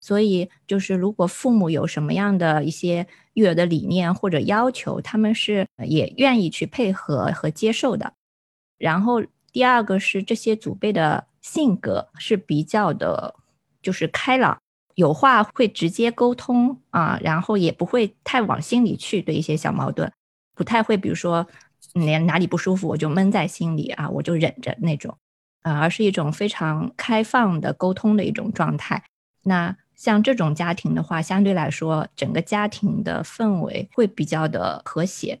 [0.00, 8.12] 所以，就是如果父母有什么样的一些育儿的理念或者要求，他们是也愿意去配合和接受的。
[8.78, 9.20] 然后，
[9.50, 13.34] 第二个是这些祖辈的性格是比较的，
[13.82, 14.56] 就是开朗，
[14.96, 20.10] 有话会直接沟通啊，然后也不会太往心里去对一些小矛盾。
[20.54, 21.46] 不太会，比如说，
[21.92, 25.16] 连哪里不舒服我就闷在心里啊，我就忍着那种，
[25.62, 29.04] 啊，而是一种非常开放的沟通的一种状态。
[29.44, 35.38] 那像这种家庭的话，相对来说，整个家庭的氛围会比较的和谐，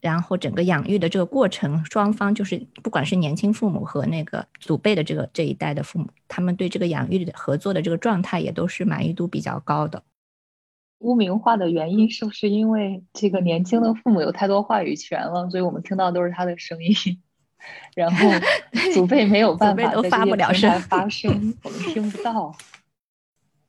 [0.00, 10.02] 然后整个养育的这个过程，双方就是不管是年轻父母和那个祖辈的这个这一代的父母，他们对这个养育的合作的这个状态也都是满意度比较高的。
[11.00, 16.94] 污名化的原因是不是因为这个年轻的父母有太多话语权了，所以我们听到都是他的声音，
[17.94, 18.28] 然后
[18.94, 21.30] 祖辈没有办法都发不了声发声，
[21.62, 22.54] 我们听不到。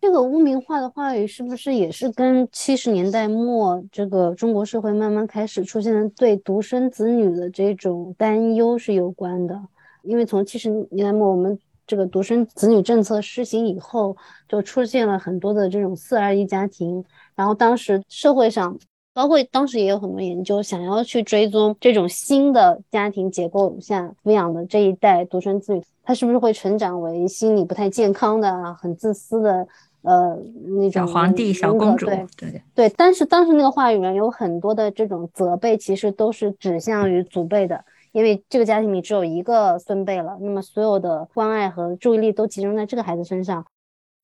[0.02, 9.60] 这个污名化的话语是不是也是跟七十年代末这个中国社会慢慢开始出现的对独生子女的这种担忧是有关的？
[10.04, 14.16] 因为从七十年代末我们这个独生子女政策施行以后，
[14.48, 17.04] 就出现了很多的这种四二一家庭，
[17.36, 18.80] 然后当时社会上，
[19.14, 29.68] 包括当时也有很多研究想要去追踪这种新的家庭结构下抚养的这一代独生子女，他是不是会成长为心理不太健康的、很自私的？
[30.02, 30.36] 呃，
[30.66, 32.94] 那种小皇帝、小公主，对对对。
[32.96, 37.84] 但是当时那个话语人有很多的这种责备，其实都是指向于祖辈的，
[38.14, 43.66] 因为这个家庭里只有一个孙辈了，那么所有的关爱和注意力都集中在这个孩子身上。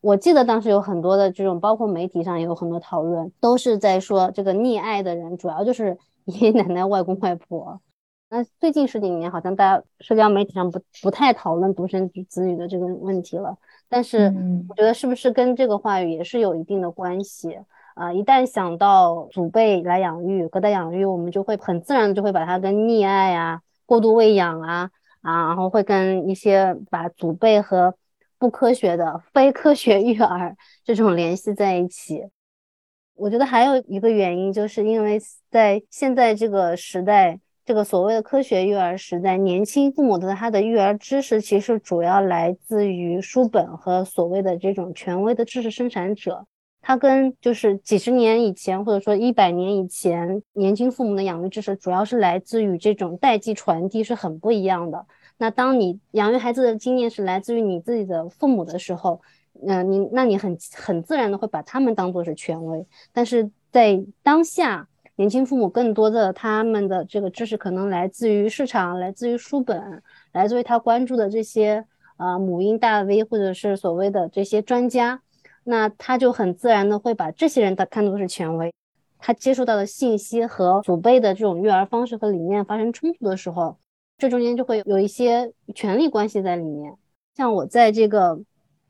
[0.02, 7.82] 我记得当时有很多的这种，包括媒体上也有很多讨论，都是在说这个溺爱的人主要就是 爷爷奶奶、外公外婆。
[8.30, 13.58] 那最近十几年，好像大家社交媒体上不不太讨论独生子女的这个问题了。
[13.88, 14.34] 但是
[14.68, 17.60] 我觉得是不是跟这个话语也是有一定的关系
[17.94, 18.12] 啊？
[18.12, 24.90] 一旦想到祖辈来养育、隔代养育，我们就会很自然的就会把它跟溺爱啊、过度喂养啊
[25.22, 27.96] 啊，然后会跟一些把祖辈和
[28.38, 32.24] 不科学的非科学育儿这种联系在一起。
[33.14, 35.20] 我觉得还有一个原因，就是因为
[35.50, 37.40] 在现在这个时代。
[37.66, 46.46] 这个所谓的科学育儿时代，年轻父母的他的育儿知识其实主要来自于书本和所谓的这种权威的知识生产者。
[46.80, 55.08] 他跟就是几十年以前或者说一百年以前年轻父母的养育知识，主要是来自于这种代际传递，是很不一样的。
[55.40, 59.20] 那当你养育孩子的经验是来自于你自己的父母的时候，
[59.66, 62.86] 嗯，你那你很很自然的会把他们当做是权威。
[63.12, 64.88] 但是在当下。
[65.18, 70.04] 年轻父母更多的他们的这个知识可能来自于市场，来自于书本，
[70.34, 71.86] 来自于他关注的这些
[72.18, 75.22] 啊母婴大 V 或者是所谓的这些专家，
[75.64, 78.74] 那他就很自然的会把这些人的看作是权威。
[79.18, 83.78] 他接触到的信息和祖辈的这种育儿方式和理念发生冲突的时候，
[84.18, 86.94] 这中间就会有一些权力关系在里面。
[87.36, 88.40] 像我在这个。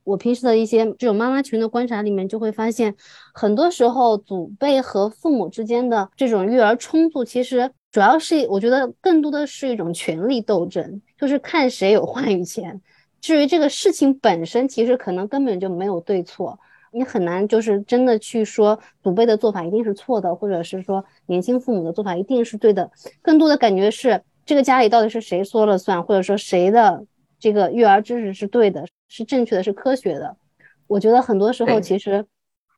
[0.06, 2.96] 我平时的一些这种妈妈群的观察里面，就会发现，
[3.34, 12.80] 很多时候祖辈和父母之间的这种育儿冲突，其实主要是我觉得更多的是一种权力斗争，就是看谁有话语权。
[13.20, 16.60] 至于这个事情本身，其实可能根本就没有对错，
[16.92, 22.92] 你很难就是真的去说祖辈的做法一定是错的，或者是说年轻父母的做法一定是对的。
[23.24, 27.04] 更多的感觉是这个家里到底是谁说了算，或者说谁的
[27.46, 28.88] 这个育儿知识是对的。
[29.08, 30.36] 是正确的，是科学的。
[30.88, 32.26] 我觉得很多时候其实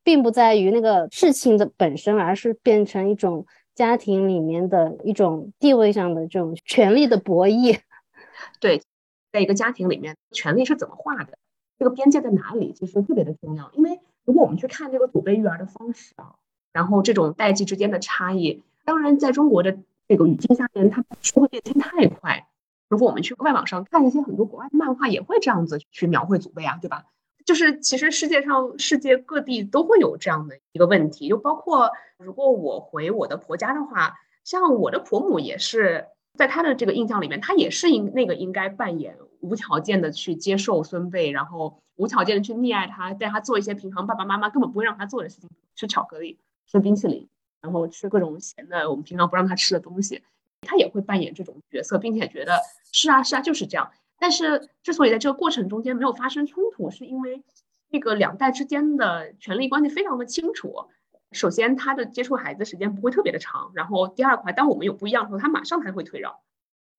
[0.03, 7.80] 并不在于那个事情的本身，而是变成一种家庭里面的一种地位上的这种权力的博弈。
[8.59, 8.82] 对，
[9.32, 11.38] 在一个家庭里面，权力是怎么画的？
[11.80, 12.74] 这个边界在哪里？
[12.74, 13.72] 其实特别的重要。
[13.72, 16.36] 因为如果我们去看这个祖辈育儿的方式啊，
[16.74, 19.78] 然后这种代际之间的差异，当然在中国的
[20.09, 22.45] 这个语境下面，它社会变迁太快。
[22.89, 27.05] 如果我们去外网上看一些很多国外的漫画，也会这样子去描绘祖辈啊，对吧？
[27.45, 47.27] 就是其实世界上世界各地都会有这样的一个问题，就包括如果我回我的婆家的话，像我的婆母也是在她的这个印象里面，她也是应那个应该扮演无条件的去接受孙辈，然后无条件的去溺爱他，带他做一些平常爸爸妈妈根本不会让他做的事情，吃巧克力，吃冰淇淋，
[47.61, 50.21] 然后吃各种咸的我们平常不让他吃的东西。
[50.62, 52.60] 他也会扮演这种角色，并且觉得
[52.91, 53.91] 是啊是啊就是这样。
[54.20, 57.43] 但是之所以在这个过程中间没有发生冲突，是因为
[57.91, 60.88] 这个两代之间的权力关系非常的清楚。
[61.34, 63.72] 首先，他的接触孩子时间不会特别的长。
[63.76, 66.34] 然后第二块，当我们有不一样的时候，他马上他会退让，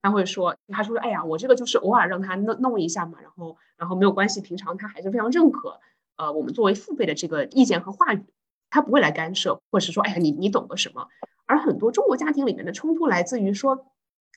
[0.02, 5.80] 他会说，他说，哎呀，我这个就是偶尔让他弄弄一下嘛，然后然后没有关系，平常他还是非常认可，
[6.16, 8.22] 呃，我们作为父辈的这个意见和话语，
[8.70, 11.08] 他不会来干涉，或者是说，哎呀，你你懂个什么？
[11.48, 13.86] 而很多中国家庭里面的冲突来自于说，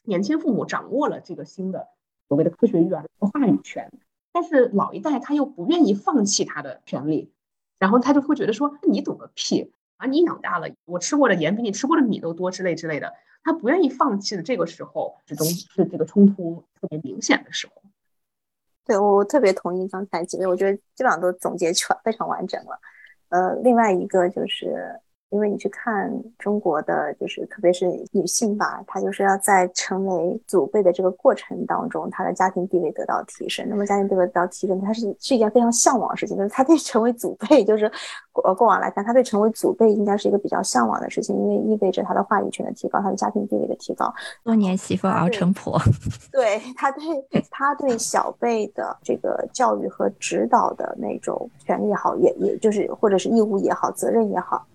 [0.04, 1.90] 年轻父母掌握了这个新的
[2.30, 3.92] 所谓的科学育儿的话语权，
[4.32, 7.34] 但是老一代他又不愿意放弃他的权利，
[7.78, 10.08] 然后他就会觉得说你懂个屁啊！
[10.08, 13.12] 你养大了，我吃过的盐比你吃过的米都多之类之类的，
[13.44, 17.84] 他不愿意放弃的这个时候，始终是这个冲突特别明显的时候。
[18.86, 22.80] 对我特别同意刚才几位，我觉得基本上都总结全非常完整了。
[23.28, 25.02] 呃，另外一个就是。
[25.32, 33.66] 因为你去看中国的，就是特别是女性吧，她就是要在成为祖辈的这个过程当中，她的家庭地位得到提升。
[33.70, 36.36] 那么家庭地位得到提升，她是是一件非常向往的事情。
[36.36, 37.90] 就是她对成为祖辈，就是
[38.34, 44.14] 过过往来看，她对成为祖辈应该是一个比较向往的事情，因为意味着她的话语权的提高，她的家庭地位的提高。
[44.44, 45.80] 多年媳妇熬成婆，
[46.30, 47.02] 对她对
[47.50, 54.68] 她对小辈的这个教育和指导的那种权利也好，也也就是或者是义务也好，责任也好。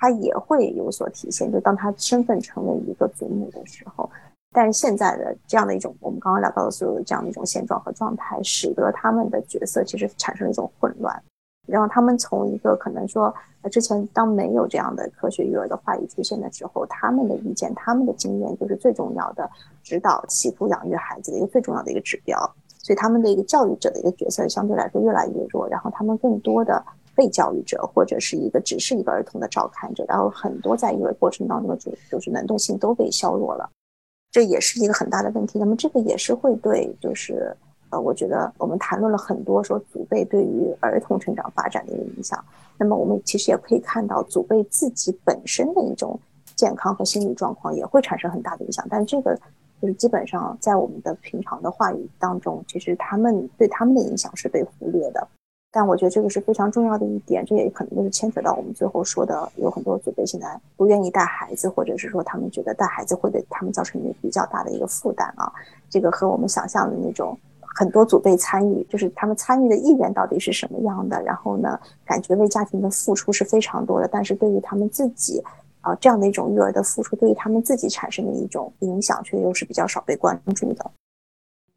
[0.00, 4.08] 他也会有所体现，就当他身份成为一个祖母的时候，
[4.52, 11.20] 但是现在的这样的一种我们刚刚聊到的所有的这样的一种现状和状态，使得他们的角色其实产生了一种混乱，
[11.66, 13.34] 然后他们从一个可能说，
[13.72, 19.50] 之前当没有这样的科学育儿的话语出现的时候，他们的意见、他们的经验就是最重要的
[19.82, 22.38] 指导媳妇养育孩子的一个最重要的一个指标，
[22.78, 26.84] 所以他们的一个教育者的一个角色相对来说越来越弱，然后他们更多的。
[27.18, 33.68] 被教育者或者是一个只是一个儿童的照看者，然后很多在育儿过程当中的就就是能动性都被削弱了，
[34.30, 35.58] 这也是一个很大的问题。
[35.58, 37.52] 那么这个也是会对，就是
[37.90, 42.42] 呃，我觉得我们谈论了很多说祖辈对于儿童成长发展的一个影响。
[42.78, 46.16] 那么我们其实也可以看到祖辈自己本身的一种
[46.54, 48.86] 健康和心理状况也会产生很大的影响。
[48.88, 49.36] 但这个
[49.82, 55.26] 就是基本上在我们的平常的话语当中，其实他们对他们的影响是被忽略的。
[55.70, 65.52] 但我觉得这个是非常重要的一点，这也可能就是牵扯到我们最后说的，有很多祖辈现在不愿意带孩子，或者是说他们觉得带孩子会对他们造成一个比较大的一个负担啊。
[65.90, 71.22] 这个和我们想象的那种很多祖辈参与，就是他们参与的意愿到底是什么样的？
[71.22, 75.44] 然后呢，感觉为家庭的付出是非常多的，但是对于他们自己
[75.82, 80.90] 啊这样的一种育儿的付出，对于他们自己产生的一种影响，却又是比较少被关注的。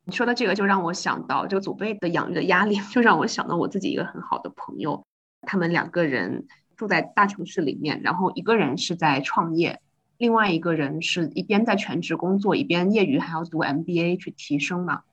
[0.04, 5.06] 你说的这个就让我想到这个祖辈的养育的压力， 就让我想到我自己一个很好的朋友，
[5.42, 9.80] 他们两个人住在大城市里面，然后一个人是在创业，
[10.18, 15.04] 另外一个人是一边在全职工作，一边业余还要读 MBA 去提升嘛，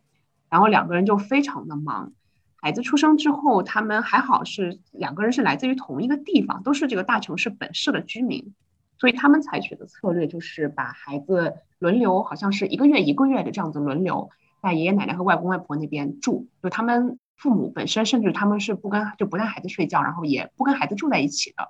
[0.48, 2.12] 然后两个人就非常的忙。
[2.60, 8.52] 孩子出生之后，他们还好是两个人是来自于同一个地方，都是这个大城市本市的居民，
[8.98, 14.30] 所以他们采取的策略就是把孩子轮流，好像是一个月一个月的这样子轮流。
[14.62, 21.68] 在爷爷奶奶和外公外婆那边住，就他们父母本身，甚至他们是不跟就不带孩子睡觉，然后也不跟孩子住在一起的，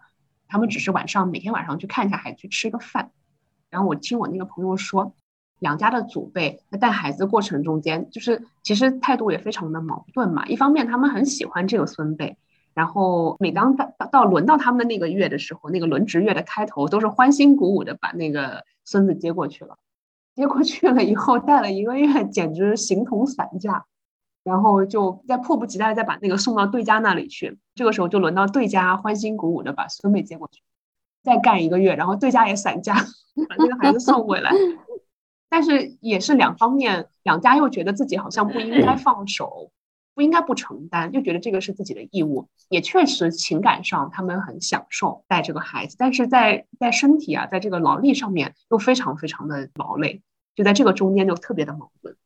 [0.48, 3.10] 他们只是晚上每天晚上去看一下孩子，去吃个饭。
[3.70, 5.14] 然后我听我那个朋友说，
[5.58, 10.46] 两家的祖辈在带孩子过程中间，就是其实态度也非常的矛盾嘛。
[10.46, 12.38] 一方面他们很喜欢这个孙辈，
[12.72, 19.76] 然后每当到到轮到他们的那个月的时候，那个轮值月的开头都是欢欣鼓舞的把那个孙子接过去了。
[20.38, 23.86] 接过去了以后，带了一个月，简直形同散架，
[24.44, 27.58] 然后就在迫不及待再把那个送到对家那里去。
[27.74, 30.62] 这个时候就轮到对家欢欣鼓舞的把孙妹接过去，
[31.24, 32.94] 再干一个月，然后对家也散架，
[33.48, 34.52] 把那个孩子送回来。
[35.50, 39.72] 但是也是两方面，两家又觉得自己好像不应该 放手，
[40.18, 42.48] 不应该不承担，就觉得这个是自己的义务。
[42.68, 50.20] 也确实情感上他们很享受带这个孩子，但是在在身体啊，在这个劳力上面又非常非常的劳累。
[50.56, 52.16] 就在这个中间就特别的矛盾。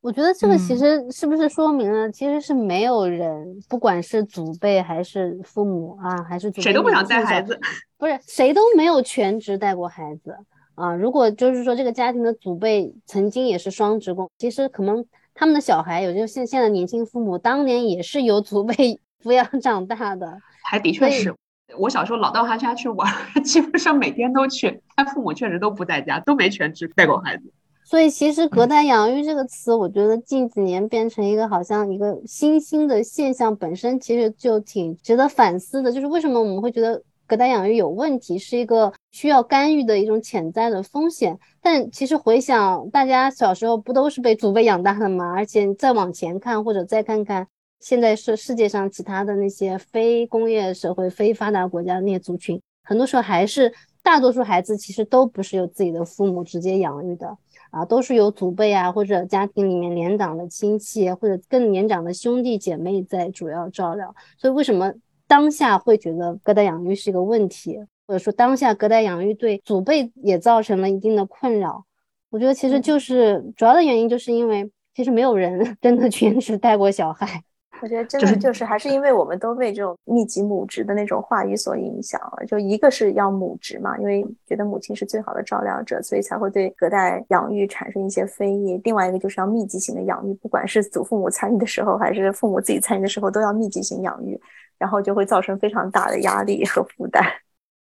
[0.00, 7.56] 我觉得这个其实是不是说明了，其实是没有人，不管是祖辈还是父母啊，还是谁都不想带孩子，
[7.96, 10.36] 不是谁都没有全职带过孩子
[10.74, 10.92] 啊。
[10.92, 18.74] 如果就是说这个家庭的祖辈曾经也是双职工，其实可能他们的小孩，也就现现在年轻父母当年也是由祖辈
[19.22, 21.34] 抚养长大的，还的确是。
[21.78, 23.12] 我小时候老到他家去玩，
[23.42, 24.80] 基本上每天都去。
[24.94, 27.52] 他父母确实都不在家，都没全职带过孩子。
[27.84, 35.90] 所以其实“隔代养育”这个词，我觉得近几年变成一个好像一个新兴的现象，本身其实就挺值得反思的。
[35.90, 41.38] 就是为什么我们会觉得隔代养育有问题，是一个需要干预的一种潜在的风险？
[41.62, 45.32] 但其实回想，大家小时候不都是被祖辈养大的吗？
[45.34, 47.46] 而且再往前看，或者再看看。
[47.80, 53.70] 现在是世界上其他的那些非工业社会、非发达国家的那些族群，很多时候还是
[54.02, 57.36] 大多数孩子其实都不是由自己的父母直接养育的
[57.70, 64.14] 啊，都是由祖辈啊或者家庭里面年长的亲戚或者更年长的兄弟姐妹在主要照料。
[64.38, 64.90] 所以为什么
[65.34, 67.76] 当下会觉得隔代养育是一个问题，
[68.06, 71.84] 或者说当下隔代养育对祖辈也造成了一定的困扰？
[72.30, 77.42] 我觉得其实就是主要的原因，就是因为其实没有人 真的全职带过小孩。
[77.82, 82.46] 我觉得真的就是还是因为我们都被这种密集母职的那种话语所影响了。
[82.46, 88.80] 就一个是要母职嘛，因为觉得母亲是最好的照料者，所以才会对隔代养育产生一些非议。
[88.84, 94.40] 另外一个就是要密集型的养育，不管是祖父母参与的时候，还是父母自己参与的时候，都要密集型养育，
[94.78, 97.22] 然后就会造成非常大的压力和负担。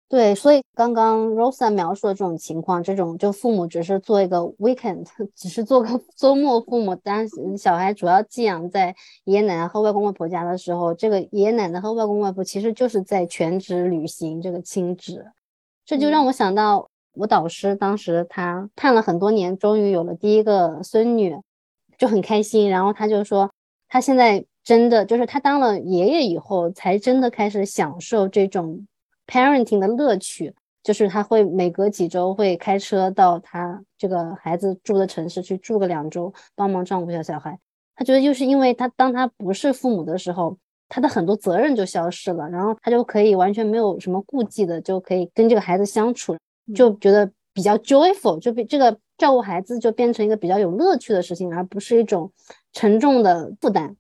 [0.09, 5.05] 对，所以刚刚 Rosa 描述的这种情况，这种就父母只是做一个 weekend，
[5.35, 7.27] 只是做个 周末父母，当
[7.59, 15.27] 小孩主要寄养在爷爷奶奶和外公外婆家的时候，这个爷爷奶奶和外公外婆其实就是在全职履行这个亲职。
[15.85, 21.37] 这就让我想到我导师当时他盼了很多年，终于有了第一个孙女，
[21.99, 22.71] 就很开心。
[22.71, 23.51] 然后他就说，
[23.89, 28.87] 他现在真的就是他当了爷爷以后，才真的开始享受这种。
[29.29, 30.55] parenting 的乐趣
[30.85, 37.59] 就是他会每隔几周会开车到他这个孩子住的城市去住个两周，帮忙照顾小小孩。
[37.97, 40.57] 他觉得就是因为他当他不是父母的时候，
[40.89, 46.37] 他的很多责任就消失了，然后他就可以完全没有什么顾忌的就可以跟这个孩子相处，
[46.73, 52.31] 就觉得比较 joyful，就比这个照顾孩子就变成一个比较有乐趣的事情，而不是一种
[52.73, 53.97] 沉重的负担。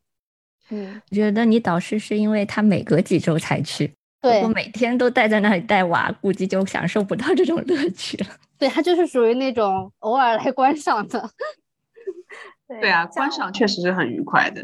[0.71, 3.93] 嗯，我觉得你导师是因为他每隔几周才去。
[4.21, 8.27] 对，我每天都待在那里带娃，估计就享受不到这种乐趣了。
[8.59, 11.31] 对他就是属于那种偶尔来观赏的。
[12.67, 14.63] 对啊，观赏确实是很愉快的。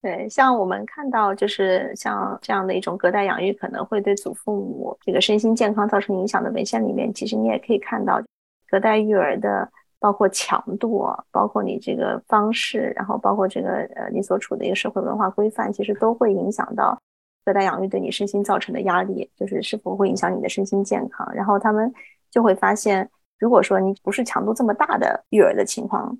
[0.00, 8.22] 对，像我们看到，就是像这样的一种隔代养育，可能会对祖父母这个身心健康造成影响的文献里面，其实你也可以看到，
[8.68, 9.68] 隔代育儿的
[10.02, 16.98] 包括强度，包括你这个方式，然后包括这个呃你所处的一个社会文化规范，其实都会影响到。
[17.44, 21.28] 隔代养育对你身心造成的压力，就是是否会影响你的身心健康。
[21.34, 21.92] 然后他们
[22.30, 26.16] 就会发现，如果说你不是强度这么大的育儿的情况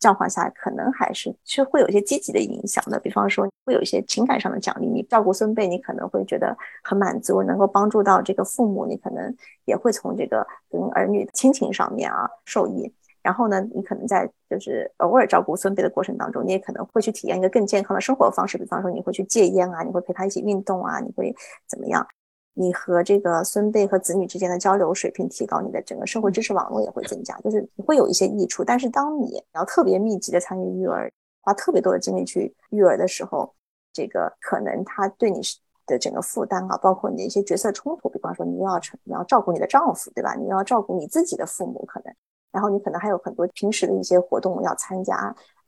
[0.00, 2.98] 状况下，可能还是是会有一些积极的影响的。
[2.98, 4.88] 比方说，会有一些情感上的奖励。
[4.88, 9.32] 你照顾孙辈，你可能会觉得很满足，能够帮助到这个父母，你可能
[9.66, 12.92] 也会从这个跟儿女亲情上面啊受益。
[13.24, 18.58] 然后呢，你可能在就是偶尔照顾孙辈的过程当中，你也可能会去体验一个更健康的生活方式。
[18.58, 21.34] 比方说，你会去戒烟啊，你会陪他一起运动啊，你会
[21.66, 22.06] 怎么样？
[22.52, 28.62] 你和这个孙辈和子女之间的交流水平提高，你的整个社会知识网络也会增加，就是会有一些益处。
[28.62, 31.10] 但是，当你要特别密集的参与育儿，
[31.40, 33.52] 花特别多的精力去育儿的时候，
[33.92, 35.40] 这个可能他对你
[35.86, 40.34] 的整个负担啊，包括你的一些角色冲突，比方说你又要成你要照顾你的丈夫，对吧？
[40.34, 42.14] 你要照顾你自己的父母，可能。
[42.54, 45.16] 然后你可能还有很多平时的一些活动要参加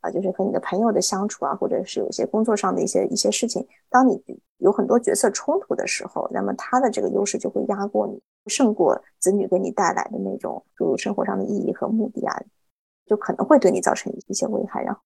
[0.01, 3.67] 啊，就是和你的朋友的相处啊，或者是有一些工作上的一些一些事情。
[3.91, 4.23] 当你
[4.59, 12.41] 有很多角色冲突的时候，那么他的这个优势就会压过你，胜过子女给你带来的那种诸如生活上的意义和目的啊，
[13.05, 14.83] 就可能会对你造成一些危害。
[14.83, 15.01] 然后。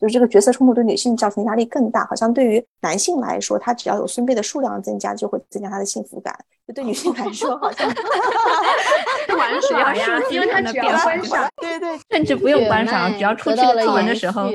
[0.00, 6.36] 就是这个角色冲突对女性造成压力更大，好像对于男性来说，他只要有孙辈的数量增加，就会增加他的幸福感。
[6.66, 7.88] 就对女性来说，好像
[9.38, 14.50] 玩耍呀，因为他只要观赏，对对， 甚至不用观赏，只要出去作文的时候，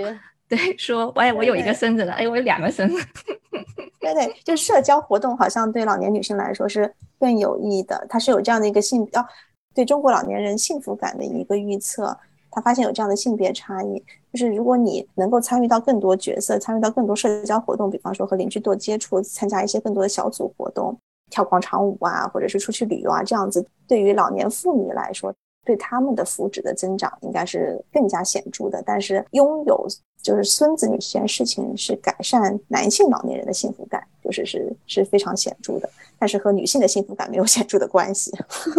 [0.47, 3.05] 对，说哎，我有一个孙子了，哎，我有两个孙子。
[3.99, 9.25] 对对，就社交活动好像对老年女性来说是更有益的，它是有这样的一个性哦，
[9.73, 12.17] 对中国老年人幸福感的一个预测。
[12.51, 13.97] 他发现有这样的性别差异，
[14.33, 20.95] 就是如果你能够参与到更多角色，参与到更多社交活动，比方说和邻居多接触，参加一些更多的小组活动，
[21.29, 25.33] 跳广场舞啊，或者是出去旅游啊，这样子对于老年妇女来说，
[25.65, 28.83] 对他们的福祉的增长应该是更加显著的。
[28.85, 29.87] 但是拥有
[30.21, 35.89] 就是孙子女这件事情是改善男性老年人的幸福感，就是是是非常显著的，
[36.19, 38.29] 但是和女性的幸福感没有显著的关系。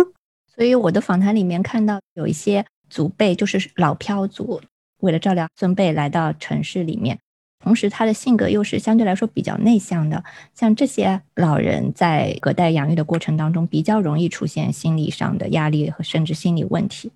[0.55, 2.63] 所以我的访谈里面看到有一些。
[2.93, 4.61] 祖辈就是老漂族，
[5.01, 7.19] 为了照料孙辈来到城市里面，
[7.59, 10.23] 同时他的性格又是相对来说比较内向的。
[10.53, 17.11] 像这些老人在隔代养育的过程当中，比较容易出现心理上的压力和甚至心理问题，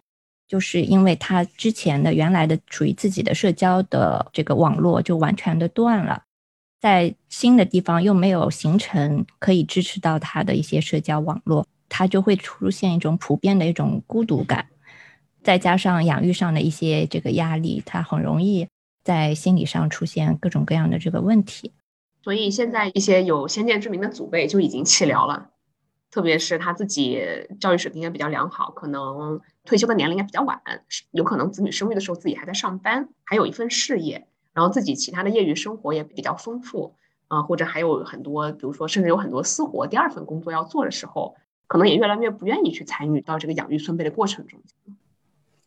[0.49, 6.23] 就是因为他之前的原来的属于自己的社交的这个网络就完全的断了，
[6.81, 14.67] 在新的地方又没有形成可以支持到他的一些社交网络，他就会出现一种普遍的一种孤独感。
[15.47, 18.67] 再加上养育上的一些这个压力，他很容易
[19.05, 21.71] 在心理上出现各种各样的这个问题。
[22.25, 25.51] 所以现在一些有先见之明的祖辈就已经弃疗了，
[26.11, 27.23] 特别是他自己
[27.61, 30.61] 教育水平也比较良好，可能退休的年龄也比较晚，
[31.13, 36.97] 有可能子女生育的时候自己还在上班，还有一份事业，然后自己其他的业余生活也比较丰富，
[37.29, 41.37] 啊，或者还有很多，比如说甚至有很多私活，第二份工作要做的时候，
[41.69, 44.61] 可能也越来越不愿意去参与到这个养育孙辈的过程中。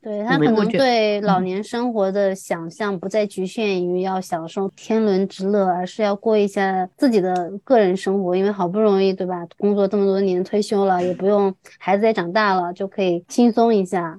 [0.02, 8.34] 对他可能对老年生活的想象不再局限于要享受天伦之乐，而是要过一下自己的个人生活。
[8.34, 9.46] 因为好不容易，对吧？
[9.58, 14.18] 工作这么多年，退休了，也不用孩子也长大了，就可以轻松一下。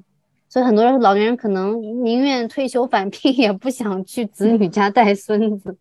[0.51, 5.77] 所以很多老年人可能宁愿退休返 聘，也不想去子女家带孙子。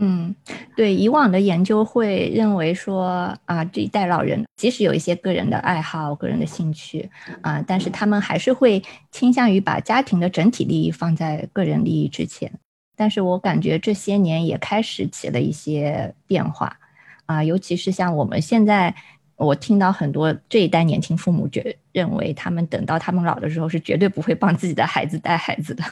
[0.00, 0.34] 嗯，
[0.76, 7.10] 对，以往的研究会认为说啊，这一代老人即使有一些个人的爱好、个人的兴趣
[7.42, 8.80] 啊，但是他们还是会
[9.10, 12.52] 倾向于把家庭的整体利益放在个人利益之前。
[12.96, 16.78] 但是我感觉这些年也开始起了一些变化
[17.26, 18.94] 啊，尤其是像我们现在，
[19.36, 25.82] 我听到很多这一代年轻父母觉认为，他们等到他们老的时候是绝对不会帮自己的孩子带孩子的。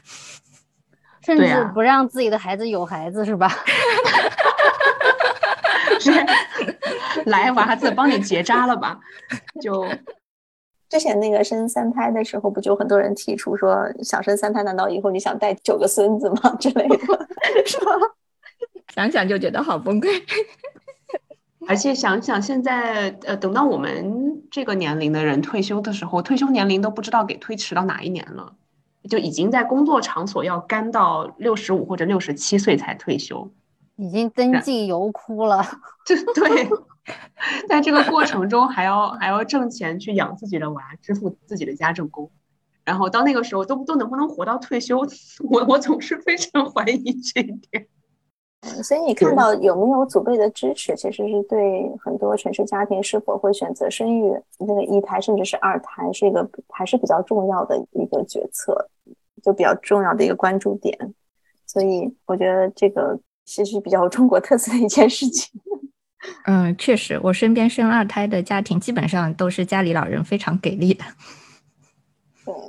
[1.26, 3.50] 甚至不让自己的孩子有孩子是吧？
[5.98, 6.12] 是，
[7.24, 9.00] 来娃子帮你结扎了吧？
[9.60, 9.84] 就
[10.88, 16.54] 之前那个生三胎的时候，不就很多人提出说想生三胎，难道以后你想带九个孙子吗？
[16.60, 16.96] 之类的，
[17.66, 17.90] 是吧？
[18.94, 20.22] 想想就觉得好崩溃。
[21.66, 28.52] 而且想想现在，呃，等到我们这个年龄的人退休的时候，退休年龄都不知道给推迟到哪一年了。
[29.06, 33.50] 就已经在工作场所要干到六十五或者六十七岁才退休，
[33.96, 35.64] 已经登记油枯了。
[36.06, 36.68] 对 对，
[37.68, 42.30] 在这个过程中还要还要挣钱去养自己的娃，支付自己的家政工，
[42.84, 44.98] 然后到那个时候都都能不能活到退休，
[45.50, 47.86] 我我总是非常怀疑这一点。
[48.82, 58.88] 所以你看到有没有祖辈的支持，其实是对很多城市家庭是否会选择生育那个一胎甚至是二胎，是一个还是比较重要的一个决策，
[59.42, 60.96] 就比较重要的一个关注点。
[61.66, 65.60] 所以我觉得这个其实比较有中国特色的一件事情。
[66.46, 71.04] 嗯，确实，我身边生二胎的家庭基本上都是家里老人非常给力的。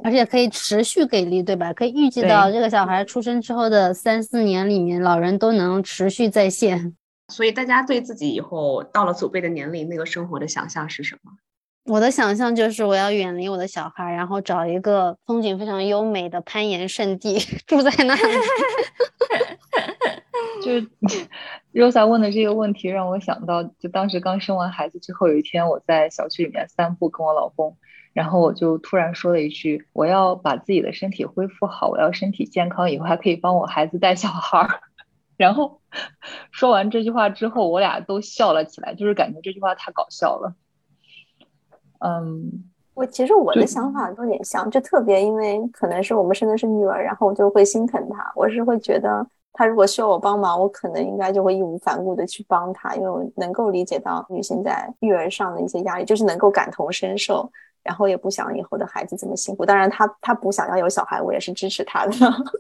[0.04, 1.74] 而且可以持续给力，对吧？
[1.74, 6.96] 可以预计到这个小孩出生之后的三四年里面，老人都能持续在线。
[7.30, 11.32] 所以大家对自己以后到了祖辈的年龄，那个生活的想象是什么？
[11.86, 18.22] 我的想象就是我要远离我的小孩，然后找一个风景非常优美的攀岩圣地， 住在那里。
[20.64, 20.90] 就是
[21.74, 27.78] Rosa 问的这个问题让我想到，就当时刚生完孩子之后，有一天我在小区里面散步，跟我老公。
[28.18, 34.80] 然后我就突然说了一句：“我要把自己的身体恢复好，我要身体健康，以后还可以帮我孩子带小孩儿。
[35.38, 35.80] ”然后
[36.50, 40.56] 说完这句话之后，我俩都笑了起来，就是感觉这句话太搞笑了。
[42.00, 48.34] 嗯，我其实我的想法有点像，就特别因为可能是我们生的是女儿，然后我就会心疼她。
[48.36, 49.24] 我是会觉得
[49.54, 57.48] 她如果需要我帮忙，我可能应该就会义无反顾的去帮她，因为我能够理解到女性在育儿上的一些压力，就是能够感同身受。
[57.88, 62.12] 然后也不想以后的孩子这么辛苦，当然他他不想要有小孩，我也是支持他的。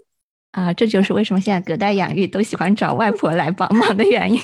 [0.55, 4.39] 啊，这就是为什么现在隔代养育都喜欢找外婆来帮忙的原因。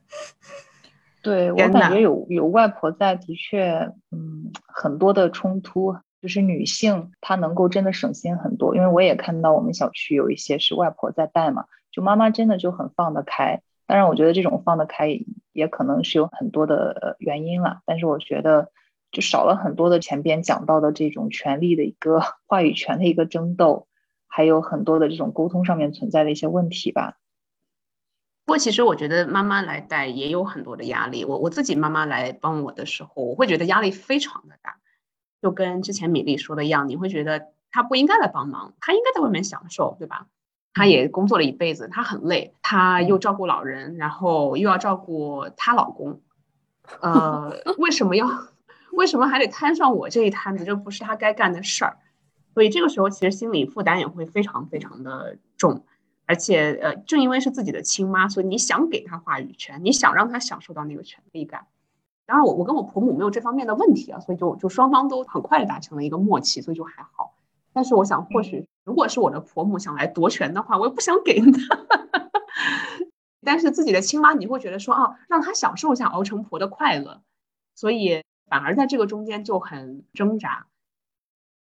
[1.22, 13.62] 对我感觉有有外婆在，的确，嗯，很多的冲突就是女性她能够真的省心很多，因为我也看到我们小区有一些是外婆在带嘛，就妈妈真的就很放得开。
[13.86, 15.18] 当然，我觉得这种放得开
[15.54, 18.68] 也可能是有很多的原因了，但是我觉得。
[19.10, 23.88] 就少了很多的前边讲到的这种权利的一个话语权的一个争斗，
[24.26, 27.16] 还有很多的这种沟通上面存在的一些问题吧。
[28.44, 31.24] 不过，其实我觉得妈妈来带也有很多的压力。
[31.24, 34.76] 我我自己妈妈来帮我的时候，我会觉得压力非常的大。
[35.42, 40.26] 就跟之前米粒说的一样，你会觉得她不应该来帮忙，她应该在外面享受，对吧？
[40.72, 46.20] 她也工作了一辈子，她很累，她又照顾老人，然后又要照顾她老公，
[47.00, 48.28] 呃， 为什么要？
[48.92, 50.64] 为什么还得摊上我这一摊子？
[50.64, 51.98] 这不是他该干的事儿，
[52.54, 55.84] 所以这个时候其实心理负担也会非常非常的重，
[56.26, 61.66] 而且呃，正因为是自己的亲妈，所以你想给她话语权，你想让她享受到那个权利感。
[62.26, 67.34] 当然，我我跟我婆母没有这方面的问题啊，所以就就双方都很快达成了一个默契，所以就还好。
[67.72, 71.50] 但是我想，或许如果是我的婆母想来夺权的话，我也不想给她。
[73.44, 77.22] 但是自己的亲妈，你会觉得说啊，让她享受一下熬成婆的快乐，
[77.74, 78.22] 所以。
[78.48, 80.66] 反而在这个中间就很挣扎，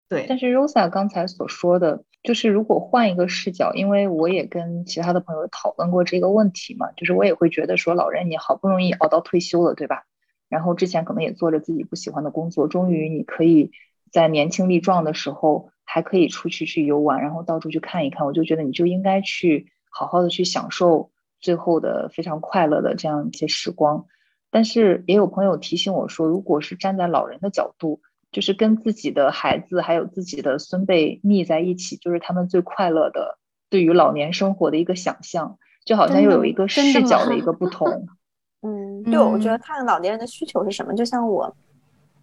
[0.09, 0.27] 对。
[0.29, 10.05] 但是 Rosa 刚才所说的，就是如果换一个视角，因为我也跟其他的朋友讨论过这个问题嘛，就是我也会觉得说，老人你好不容易熬到退休了，对吧？
[10.49, 13.73] 然后之前可能也做着自己不喜欢的工作，终于你可以
[14.13, 24.07] 在年轻力壮的时候还可以出去去游玩，然后到处去看一看，我就觉得你就应该去好好的去享受最后的非常快乐的这样一些时光。
[24.51, 28.01] 但是也有朋友提醒我说，如果是站在老人的角度，
[28.33, 33.39] 就是跟自己的孩子还有自己的孙辈腻在一起，就是他们最快乐的
[33.71, 38.07] 对于老年生活的一个想象，就好像又有一个视角的一个不同。
[38.63, 41.55] 嗯，对我觉得看老年人的需求是什么，就像我。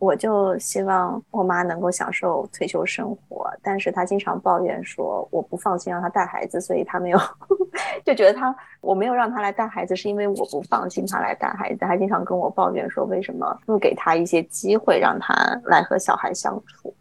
[0.04, 7.20] 我就希望我妈能够享受退休生活，但是她经常抱怨说我不放心让她带孩子，所以她没有，
[8.04, 11.86] 就觉得她我没有让她来带孩子，是因为我不放心她来带孩子。
[11.86, 16.94] 还经常跟我抱怨说为什么不给她一些机会让她来和小孩相处。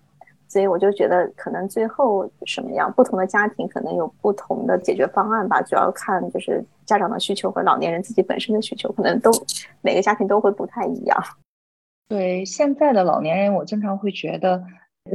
[0.47, 9.33] 所以我就觉得可能最后什么样，不同的家庭可能有不同的解决方案吧，主要看就是家长的需求和老年人自己本身的需求，可能都
[9.81, 11.19] 每个家庭都会不太一样。
[12.13, 14.63] 对现在的老年人，我经常会觉得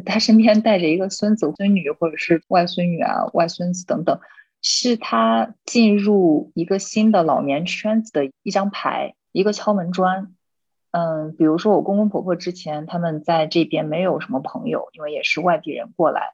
[0.04, 4.20] 他身边带着一个孙子、孙女，或者是外孙女啊、外孙子等等，
[4.64, 10.34] 是他进入一个新的老年圈子的一张牌、一个敲门砖。
[10.90, 16.32] 嗯，比如说我公公婆婆之前他们在这边没有什么朋友，因为也是外地人过来，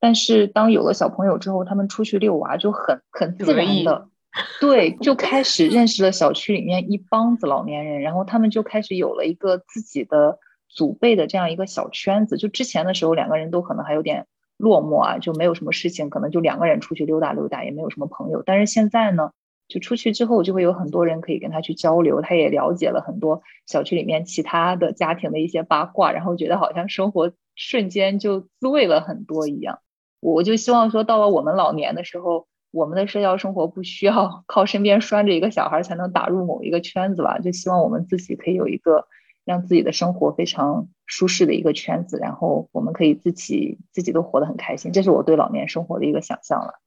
[0.00, 4.08] 但是当有了小朋友之后，他们出去遛娃就很很自然的。
[4.60, 10.38] 对，就开始认识了小区里面一帮子老年人，然后他们就开始有了一个自己的
[10.68, 12.36] 祖辈的这样一个小圈子。
[12.36, 18.42] 就之前的时候，两个人都可能还有点落寞啊，就没有什么事情，可能就两个人出去溜达溜达，也没有什么朋友。
[18.44, 19.30] 但是现在呢，
[19.68, 29.80] 就出去之后，就会有很多人可以跟他去交流，他也了解了很多小区里面其他的家庭的一些八卦，然后觉得好像生活瞬间就滋味了很多一样。
[30.20, 32.46] 我就希望说，到了我们老年的时候。
[32.70, 37.38] 我们的社交生活不需要 靠身边拴着一个小孩才能打入某一个圈子吧？
[37.38, 39.06] 就希望我们自己可以有一个
[39.44, 44.92] 让自己的生活非常舒适的一个圈子，然后我们可以自己自己都活得很开心。
[44.92, 46.80] 这是我对老年生活的一个想象了。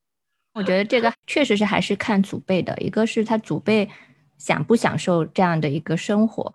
[0.53, 3.90] 我觉得这个确实是还是看祖辈的，一个是他祖辈
[4.38, 6.53] 享不享受这样的一个生活，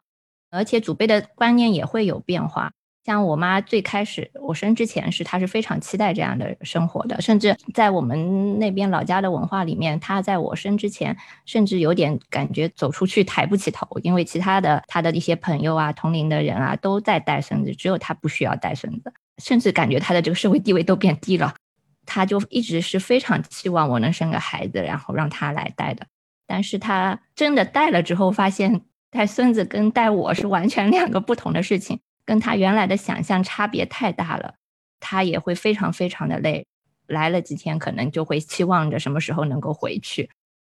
[0.51, 2.73] 而且祖辈的观念也会有变化。
[3.07, 21.55] 像我妈最开始我生之前是，她是非常期待这样的生活的，甚至在我们那边老家的文化里面，她在我生之前，甚至有点感觉走出去抬不起头，因为其他的她的一些朋友啊、同龄的人啊都在带孙子，只有她不需要带孙子，甚至感觉她的这个社会地位都变低了。
[22.07, 26.05] 她就一直是非常期望我能生个孩子，然后让她来带的。
[26.49, 28.81] 但是她真的带了之后，发现
[29.13, 32.01] 带孙子跟带我是完全两个不同的事情。
[32.27, 34.57] 跟他原来的想象差别太大了，
[35.01, 36.67] 他也会非常非常的累。
[37.07, 40.29] 来了几天，可能就会期望着什么时候能够回去。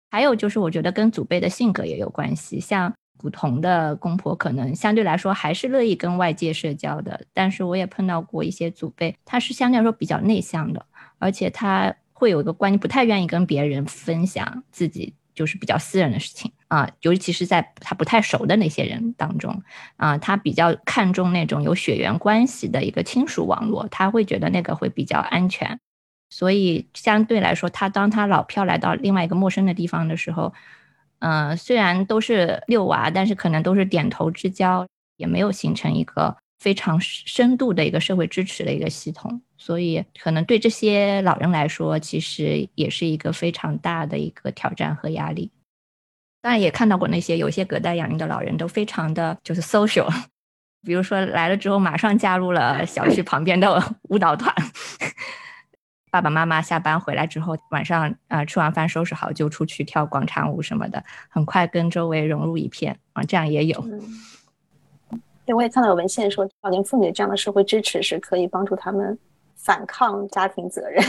[0.09, 2.59] 还有就是，我觉得跟祖辈的性格也有关系。
[2.59, 7.23] 像古潼的公婆，可能相对来说还是乐意跟外界社交的。
[7.33, 10.83] 但是我也碰到过一些祖辈，他是相对来说比较内向的，
[11.19, 15.13] 而且他会有一个观念，不太愿意跟别人分享自己。
[15.33, 19.61] 就是比较私人的事情啊，尤其是在他不太熟的那些人当中
[19.97, 25.79] 啊，他比较看重那种有血缘关系的一个亲属网络，他会觉得那个会比较安全。
[26.29, 30.53] 所以相对来说，他当他老漂来到另外一个陌生的地方的时候，
[31.19, 34.87] 嗯，虽然都是遛娃，但是可能都是点头之交，
[35.17, 39.41] 也没有形成一个非常深度的一个社会支持的一个系统。
[39.65, 45.49] 所以，可能对这些老人来说，其实也是一个非常大的一个挑战和压力。
[46.41, 50.05] 当然，也看到过那些有些隔代养育的老人都非常的就是 social，
[50.85, 54.53] 比如说来了之后马上加入了小区旁边的 舞蹈团，
[56.11, 63.81] 爸爸妈妈下班回来之后，晚上啊吃完饭收拾好就出去跳广场舞什么的，很快跟周围融入一片啊，这样也有。
[65.45, 69.17] 对，我也看到有文献说，老年妇女这样的社会支持是可以帮助他们。
[69.63, 71.01] 反抗家庭责任，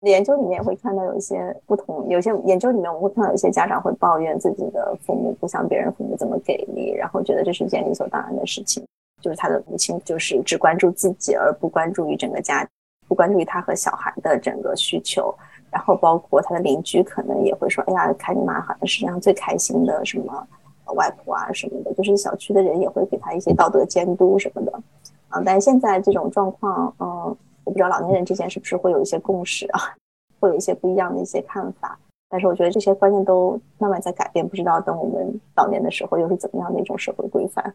[0.00, 8.84] 研究里面会看到有一些不同，有些研究里面我们会看到有些家长会抱怨自己的父母不像别人父母这么给力，然后觉得这是件理所当然的事情，
[9.20, 12.66] 就是他的母亲就是只关注自己而不关注于整个家，
[13.06, 15.32] 不关注于他和小孩的整个需求，
[15.70, 20.48] 然后包括他的邻居可能也会说，哎呀，看你妈好像世界上最开心的什么。
[20.92, 24.82] 外婆啊什么的，就是小区的人也会给他一些道德监督什么的，
[25.28, 29.80] 啊，但现在这种状况，嗯，我不知道老年人之间是不是会有一些共识啊，
[30.40, 31.98] 会有一些不一样的一些看法，
[32.28, 37.74] 但是我觉得这些观念都慢慢在改变，不知道等我们老年的时候又是怎么样的一种社会规范。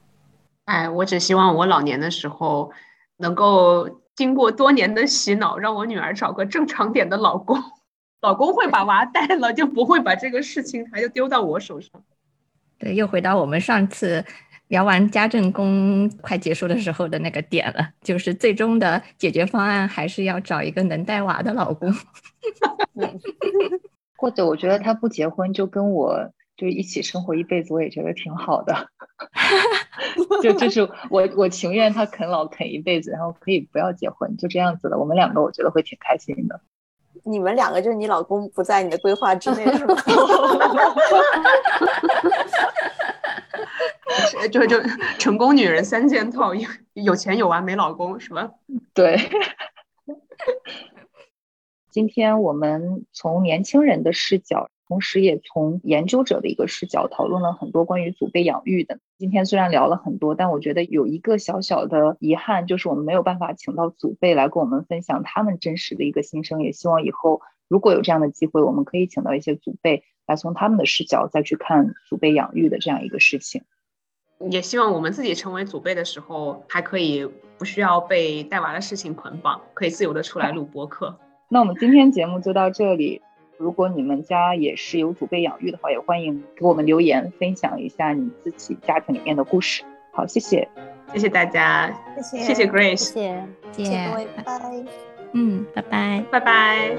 [0.66, 2.72] 哎，我只希望我老年的时候
[3.18, 7.58] 能够经过多年的洗脑，让我女儿找个正常点的老公，
[8.22, 11.92] 老公会把娃带了，就不会把这个事情还就丢到我手上。
[12.77, 14.23] 对，又回到我们上次
[14.68, 21.93] 聊完家政工快结束的时候的那个点了，就是最终的解决方案还是要找一个能带娃的老公，
[24.18, 28.89] 或者我觉得他不结婚就跟我就一起生活一辈子，我也觉得挺好的。
[30.41, 34.97] 就就是我我情愿他啃老啃一辈子，然后可以不要结婚，就这样子的。
[34.97, 36.60] 我们两个我觉得会挺开心的。
[37.23, 39.95] 你们两个就是你老公不在你的规划之内是吗？
[44.52, 44.81] 就就
[45.18, 48.52] 成功女人三件套，有有钱有娃没老公是吧？
[48.93, 49.18] 对。
[51.89, 58.99] 今天我们从年轻人的视角，同时也从研究者的一个视角讨论了很多关于祖辈养育的。
[59.18, 66.61] 今天虽然聊了很多，但我觉得有一个小小的遗憾，就是我们没有办法请到祖辈来跟我们分享他们真实的一个心声。
[66.64, 73.64] 也希望以后如果有这样的机会，我们可以请到一些祖辈来从他们的视角再去看祖辈养育的这样一个事情。
[74.49, 81.16] 也希望我们自己成为祖辈的时候，还可以不需要被带娃的事情捆绑，可以自由的出来录播客。
[81.49, 83.22] 那我们今天节目就到这里。
[83.57, 89.82] 如果你们家也是有祖辈养育的话，也欢迎给我们留言，分享一下你自己家庭里面的故事。
[90.12, 90.68] 好，谢谢，
[91.14, 94.86] 谢谢大家，谢谢谢谢 Grace，谢谢谢各位，拜拜。
[95.32, 96.91] 嗯，拜拜，拜拜。